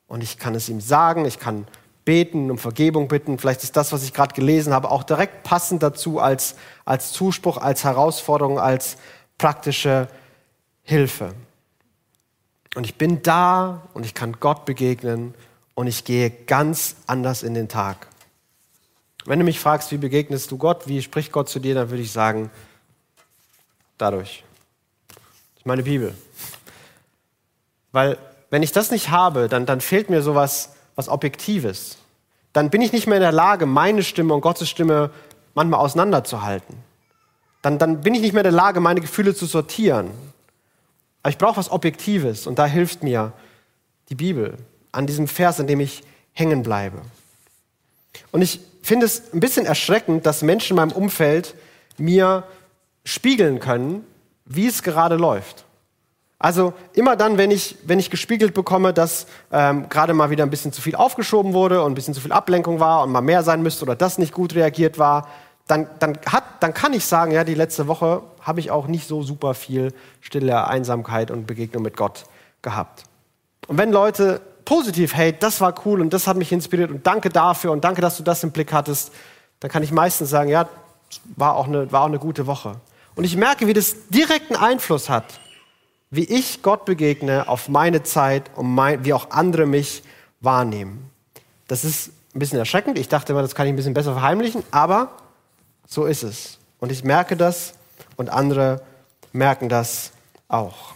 [0.09, 1.67] Und ich kann es ihm sagen, ich kann
[2.07, 3.37] beten, um Vergebung bitten.
[3.37, 6.55] Vielleicht ist das, was ich gerade gelesen habe, auch direkt passend dazu als,
[6.87, 8.97] als Zuspruch, als Herausforderung, als
[9.37, 10.09] praktische
[10.83, 11.35] Hilfe.
[12.77, 15.35] Und ich bin da und ich kann Gott begegnen
[15.75, 18.07] und ich gehe ganz anders in den Tag.
[19.25, 22.03] Wenn du mich fragst, wie begegnest du Gott, wie spricht Gott zu dir, dann würde
[22.03, 22.51] ich sagen,
[23.99, 24.45] dadurch.
[25.09, 26.15] Das ist meine Bibel.
[27.91, 28.17] Weil
[28.51, 31.99] wenn ich das nicht habe, dann, dann fehlt mir sowas was Objektives.
[32.53, 35.11] Dann bin ich nicht mehr in der Lage, meine Stimme und Gottes Stimme
[35.55, 36.77] manchmal auseinanderzuhalten.
[37.63, 40.11] Dann, dann bin ich nicht mehr in der Lage, meine Gefühle zu sortieren.
[41.23, 43.33] Aber ich brauche was Objektives und da hilft mir
[44.09, 44.57] die Bibel
[44.93, 47.03] an diesem Vers, an dem ich hängen bleibe.
[48.33, 51.55] Und ich finde es ein bisschen erschreckend, dass Menschen in meinem Umfeld
[51.99, 52.45] mir
[53.05, 54.07] spiegeln können,
[54.45, 55.66] wie es gerade läuft.
[56.39, 60.51] Also immer dann, wenn ich, wenn ich gespiegelt bekomme, dass ähm, gerade mal wieder ein
[60.51, 63.43] bisschen zu viel aufgeschoben wurde und ein bisschen zu viel Ablenkung war und mal mehr
[63.43, 65.29] sein müsste oder das nicht gut reagiert war,
[65.67, 69.09] dann, dann, hat, dann kann ich sagen, ja, die letzte Woche habe ich auch nicht
[69.09, 72.25] so super viel stille Einsamkeit und Begegnung mit Gott
[72.63, 73.05] gehabt.
[73.67, 77.31] Und wenn Leute positiv, hey, das war cool und das hat mich inspiriert und danke
[77.31, 79.11] dafür und danke, dass du das im Blick hattest,
[79.61, 80.69] dann kann ich meistens sagen, ja,
[81.35, 82.75] war auch eine, war auch eine gute Woche.
[83.15, 85.41] Und ich merke, wie das direkten Einfluss hat
[86.11, 90.03] wie ich Gott begegne auf meine Zeit und mein, wie auch andere mich
[90.41, 91.11] wahrnehmen.
[91.69, 92.99] Das ist ein bisschen erschreckend.
[92.99, 95.11] Ich dachte immer, das kann ich ein bisschen besser verheimlichen, aber
[95.87, 96.59] so ist es.
[96.79, 97.75] Und ich merke das
[98.17, 98.83] und andere
[99.33, 100.13] merken das
[100.49, 100.95] auch.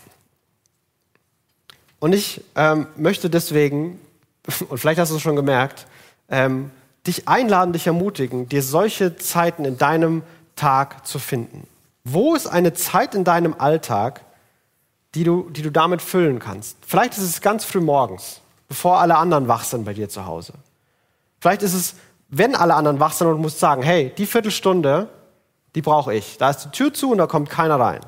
[1.98, 4.00] Und ich ähm, möchte deswegen,
[4.68, 5.86] und vielleicht hast du es schon gemerkt,
[6.28, 6.70] ähm,
[7.06, 10.22] dich einladen, dich ermutigen, dir solche Zeiten in deinem
[10.56, 11.66] Tag zu finden.
[12.04, 14.22] Wo ist eine Zeit in deinem Alltag,
[15.14, 16.76] die du, die du damit füllen kannst.
[16.86, 20.52] Vielleicht ist es ganz früh morgens, bevor alle anderen wach sind bei dir zu Hause.
[21.40, 21.94] Vielleicht ist es,
[22.28, 25.08] wenn alle anderen wach sind und du musst sagen, hey, die Viertelstunde,
[25.74, 26.38] die brauche ich.
[26.38, 28.00] Da ist die Tür zu und da kommt keiner rein.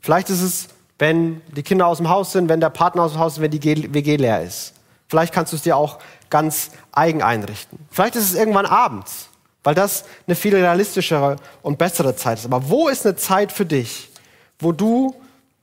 [0.00, 0.68] Vielleicht ist es,
[0.98, 3.50] wenn die Kinder aus dem Haus sind, wenn der Partner aus dem Haus ist, wenn
[3.50, 4.72] die WG leer ist.
[5.08, 5.98] Vielleicht kannst du es dir auch
[6.30, 7.78] ganz eigen einrichten.
[7.90, 9.28] Vielleicht ist es irgendwann abends,
[9.62, 12.46] weil das eine viel realistischere und bessere Zeit ist.
[12.46, 14.10] Aber wo ist eine Zeit für dich,
[14.58, 15.14] wo du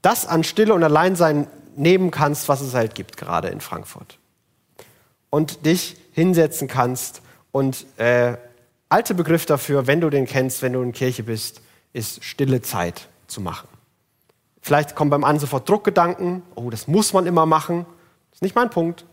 [0.03, 4.19] das an Stille und Alleinsein nehmen kannst, was es halt gibt, gerade in Frankfurt.
[5.31, 8.37] Und dich hinsetzen kannst und äh,
[8.89, 11.61] alte Begriff dafür, wenn du den kennst, wenn du in Kirche bist,
[11.93, 13.67] ist stille Zeit zu machen.
[14.61, 17.85] Vielleicht kommen beim einen sofort Druckgedanken, oh, das muss man immer machen.
[18.29, 19.05] Das ist nicht mein Punkt.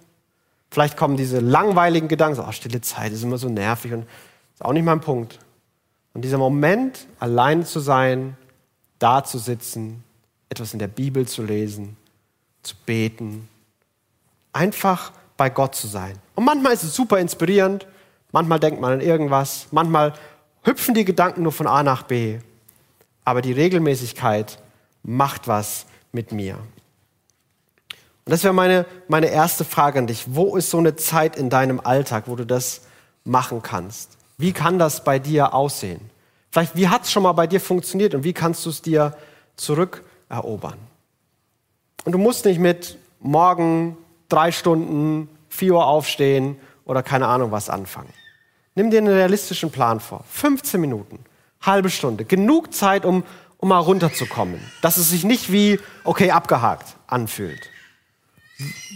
[0.71, 4.07] Vielleicht kommen diese langweiligen Gedanken, so, oh, stille Zeit ist immer so nervig und
[4.55, 5.39] ist auch nicht mein Punkt.
[6.15, 8.37] Und dieser Moment, allein zu sein,
[8.99, 10.05] da zu sitzen,
[10.51, 11.97] etwas in der Bibel zu lesen,
[12.63, 13.49] zu beten,
[14.53, 16.19] einfach bei Gott zu sein.
[16.35, 17.87] Und manchmal ist es super inspirierend,
[18.33, 20.13] manchmal denkt man an irgendwas, manchmal
[20.63, 22.41] hüpfen die Gedanken nur von A nach B.
[23.25, 24.59] Aber die Regelmäßigkeit
[25.03, 26.57] macht was mit mir.
[28.25, 30.25] Und das wäre meine, meine erste Frage an dich.
[30.35, 32.83] Wo ist so eine Zeit in deinem Alltag, wo du das
[33.25, 34.19] machen kannst?
[34.37, 36.01] Wie kann das bei dir aussehen?
[36.51, 39.17] Vielleicht, wie hat es schon mal bei dir funktioniert und wie kannst du es dir
[40.31, 40.79] zurückerobern?
[42.05, 43.97] Und du musst nicht mit morgen
[44.29, 48.13] drei Stunden, vier Uhr aufstehen oder keine Ahnung was anfangen.
[48.75, 50.25] Nimm dir einen realistischen Plan vor.
[50.31, 51.19] 15 Minuten,
[51.61, 52.25] halbe Stunde.
[52.25, 53.25] Genug Zeit, um,
[53.59, 54.61] um mal runterzukommen.
[54.81, 57.69] Dass es sich nicht wie, okay, abgehakt anfühlt.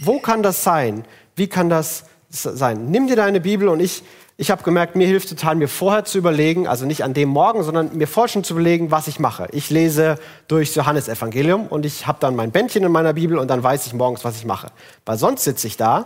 [0.01, 1.05] Wo kann das sein?
[1.35, 2.89] Wie kann das sein?
[2.89, 4.03] Nimm dir deine Bibel und ich,
[4.37, 7.63] ich habe gemerkt, mir hilft total, mir vorher zu überlegen, also nicht an dem Morgen,
[7.63, 9.47] sondern mir vorher schon zu überlegen, was ich mache.
[9.51, 10.19] Ich lese
[10.49, 13.87] durch Johannes Evangelium und ich habe dann mein Bändchen in meiner Bibel und dann weiß
[13.87, 14.71] ich morgens, was ich mache.
[15.05, 16.05] Weil sonst sitze ich da,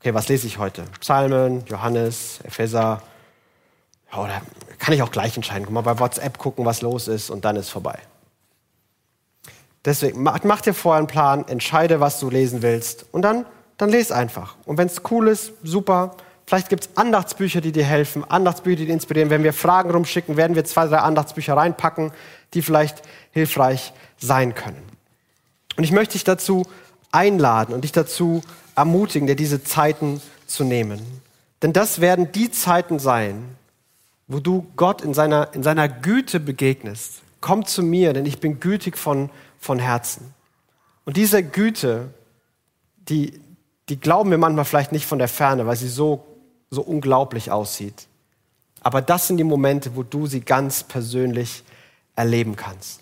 [0.00, 0.82] okay, was lese ich heute?
[1.00, 3.00] Psalmen, Johannes, Epheser,
[4.12, 4.42] oder
[4.78, 5.64] kann ich auch gleich entscheiden.
[5.64, 7.98] Guck mal bei WhatsApp gucken, was los ist und dann ist vorbei.
[9.84, 13.46] Deswegen, mach, mach dir vorher einen Plan, entscheide, was du lesen willst und dann,
[13.76, 14.56] dann lese einfach.
[14.64, 16.16] Und wenn es cool ist, super.
[16.52, 19.30] Vielleicht gibt es Andachtsbücher, die dir helfen, Andachtsbücher, die dir inspirieren.
[19.30, 22.12] Wenn wir Fragen rumschicken, werden wir zwei, drei Andachtsbücher reinpacken,
[22.52, 23.00] die vielleicht
[23.30, 24.82] hilfreich sein können.
[25.78, 26.66] Und ich möchte dich dazu
[27.10, 28.42] einladen und dich dazu
[28.76, 31.00] ermutigen, dir diese Zeiten zu nehmen.
[31.62, 33.56] Denn das werden die Zeiten sein,
[34.28, 37.22] wo du Gott in seiner, in seiner Güte begegnest.
[37.40, 40.34] Komm zu mir, denn ich bin gütig von, von Herzen.
[41.06, 42.10] Und diese Güte,
[43.08, 43.40] die,
[43.88, 46.26] die glauben wir manchmal vielleicht nicht von der Ferne, weil sie so,
[46.72, 48.08] so unglaublich aussieht.
[48.80, 51.62] Aber das sind die Momente, wo du sie ganz persönlich
[52.16, 53.00] erleben kannst.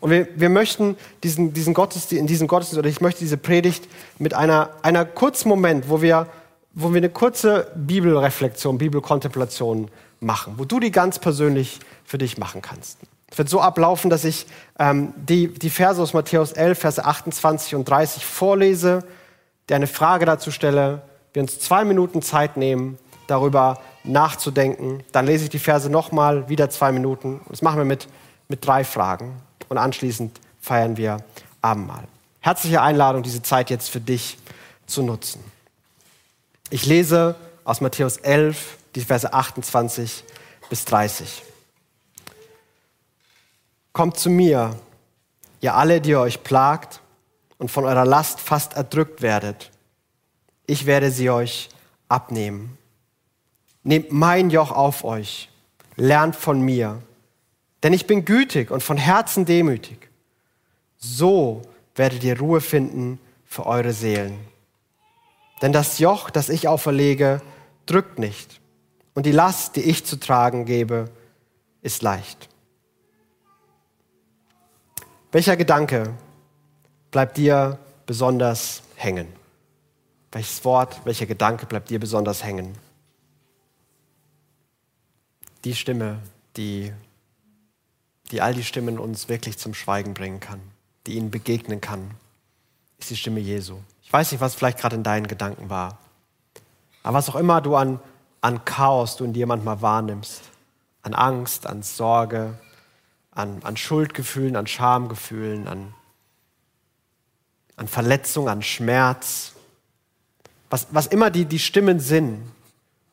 [0.00, 3.88] Und wir, wir möchten diesen, diesen Gottesdienst, in diesem Gottesdienst, oder ich möchte diese Predigt
[4.18, 6.28] mit einer, einer kurzen Moment, wo wir,
[6.72, 9.90] wo wir eine kurze Bibelreflexion, Bibelkontemplation
[10.20, 12.98] machen, wo du die ganz persönlich für dich machen kannst.
[13.30, 14.46] Es wird so ablaufen, dass ich
[14.78, 19.04] ähm, die, die Verse aus Matthäus 11, Verse 28 und 30 vorlese,
[19.68, 21.02] dir eine Frage dazu stelle,
[21.32, 25.02] wir uns zwei Minuten Zeit nehmen, darüber nachzudenken.
[25.12, 27.40] Dann lese ich die Verse nochmal, wieder zwei Minuten.
[27.48, 28.08] Das machen wir mit,
[28.48, 29.40] mit drei Fragen.
[29.68, 31.18] Und anschließend feiern wir
[31.62, 32.04] Abendmahl.
[32.40, 34.38] Herzliche Einladung, diese Zeit jetzt für dich
[34.86, 35.42] zu nutzen.
[36.70, 40.24] Ich lese aus Matthäus 11, die Verse 28
[40.68, 41.42] bis 30.
[43.92, 44.76] Kommt zu mir,
[45.60, 47.00] ihr alle, die ihr euch plagt
[47.58, 49.70] und von eurer Last fast erdrückt werdet.
[50.70, 51.68] Ich werde sie euch
[52.08, 52.78] abnehmen.
[53.82, 55.50] Nehmt mein Joch auf euch,
[55.96, 57.02] lernt von mir,
[57.82, 60.08] denn ich bin gütig und von Herzen demütig.
[60.96, 61.62] So
[61.96, 64.38] werdet ihr Ruhe finden für eure Seelen.
[65.60, 67.42] Denn das Joch, das ich auferlege,
[67.86, 68.60] drückt nicht
[69.14, 71.10] und die Last, die ich zu tragen gebe,
[71.82, 72.48] ist leicht.
[75.32, 76.14] Welcher Gedanke
[77.10, 79.39] bleibt dir besonders hängen?
[80.32, 82.76] Welches Wort, welcher Gedanke bleibt dir besonders hängen?
[85.64, 86.20] Die Stimme,
[86.56, 86.92] die,
[88.30, 90.60] die all die Stimmen uns wirklich zum Schweigen bringen kann,
[91.06, 92.12] die ihnen begegnen kann,
[92.98, 93.78] ist die Stimme Jesu.
[94.02, 95.98] Ich weiß nicht, was vielleicht gerade in deinen Gedanken war.
[97.02, 98.00] Aber was auch immer du an
[98.40, 100.42] an Chaos du in dir manchmal wahrnimmst.
[101.02, 102.58] An Angst, an Sorge,
[103.30, 105.94] an, an Schuldgefühlen, an Schamgefühlen, an,
[107.76, 109.54] an Verletzung, an Schmerz.
[110.70, 112.50] Was, was immer die, die Stimmen sind,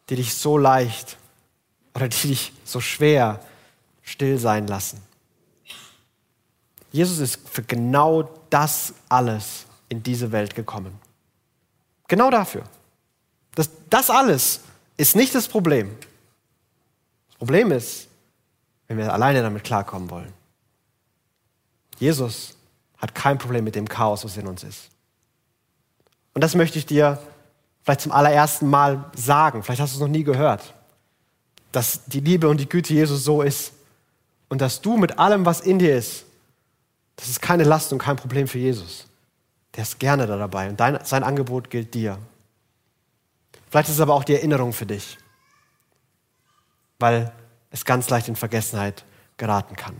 [0.10, 1.18] die dich so leicht
[1.93, 3.41] oder die dich so schwer
[4.03, 5.01] still sein lassen.
[6.91, 10.97] Jesus ist für genau das alles in diese Welt gekommen.
[12.08, 12.64] Genau dafür.
[13.55, 14.62] Das, das alles
[14.95, 15.97] ist nicht das Problem.
[17.28, 18.08] Das Problem ist,
[18.88, 20.34] wenn wir alleine damit klarkommen wollen.
[21.99, 22.55] Jesus
[22.97, 24.89] hat kein Problem mit dem Chaos, was in uns ist.
[26.34, 27.20] Und das möchte ich dir
[27.88, 29.63] vielleicht zum allerersten Mal sagen.
[29.63, 30.73] Vielleicht hast du es noch nie gehört.
[31.71, 33.71] Dass die Liebe und die Güte Jesus so ist.
[34.49, 36.25] Und dass du mit allem, was in dir ist,
[37.15, 39.05] das ist keine Last und kein Problem für Jesus.
[39.73, 40.67] Der ist gerne da dabei.
[40.67, 42.17] Und dein, sein Angebot gilt dir.
[43.69, 45.17] Vielleicht ist es aber auch die Erinnerung für dich.
[46.99, 47.31] weil
[47.71, 49.05] es ganz leicht in Vergessenheit
[49.38, 49.95] geraten kann.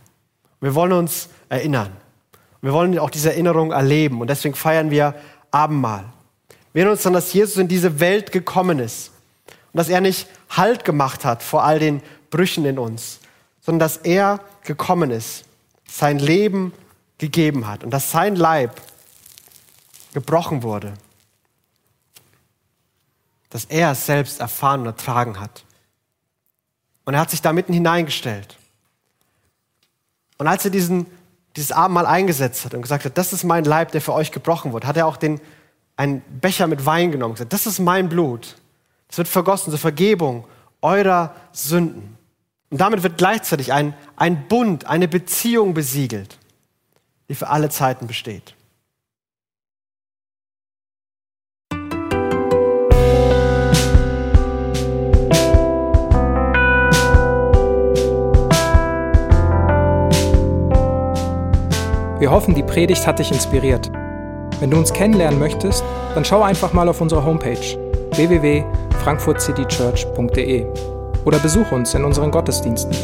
[0.62, 1.96] Wir wollen uns erinnern.
[2.62, 5.14] Wir wollen auch diese Erinnerung erleben und deswegen feiern wir
[5.52, 6.06] Abendmahl.
[6.78, 9.10] Wir erinnern uns dann, dass Jesus in diese Welt gekommen ist
[9.74, 13.20] und dass er nicht Halt gemacht hat vor all den Brüchen in uns,
[13.62, 15.46] sondern dass er gekommen ist,
[15.90, 16.72] sein Leben
[17.18, 18.80] gegeben hat und dass sein Leib
[20.14, 20.94] gebrochen wurde,
[23.50, 25.66] dass er es selbst erfahren und ertragen hat.
[27.06, 28.56] Und er hat sich da mitten hineingestellt.
[30.38, 31.08] Und als er diesen,
[31.56, 34.74] dieses Abendmahl eingesetzt hat und gesagt hat, das ist mein Leib, der für euch gebrochen
[34.74, 35.42] wurde, hat er auch den,
[35.98, 38.56] einen Becher mit Wein genommen und gesagt, das ist mein Blut.
[39.08, 40.46] Das wird vergossen zur Vergebung
[40.82, 42.18] eurer Sünden.
[42.70, 46.38] Und damit wird gleichzeitig ein, ein Bund, eine Beziehung besiegelt,
[47.30, 48.54] die für alle Zeiten besteht.
[62.20, 63.92] Wir hoffen, die Predigt hat dich inspiriert.
[64.60, 65.84] Wenn du uns kennenlernen möchtest,
[66.16, 67.78] dann schau einfach mal auf unsere Homepage
[68.16, 70.66] www.frankfurtcitychurch.de
[71.26, 72.98] oder besuch uns in unseren Gottesdiensten.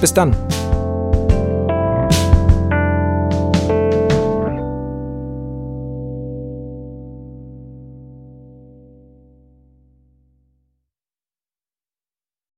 [0.00, 0.34] Bis dann!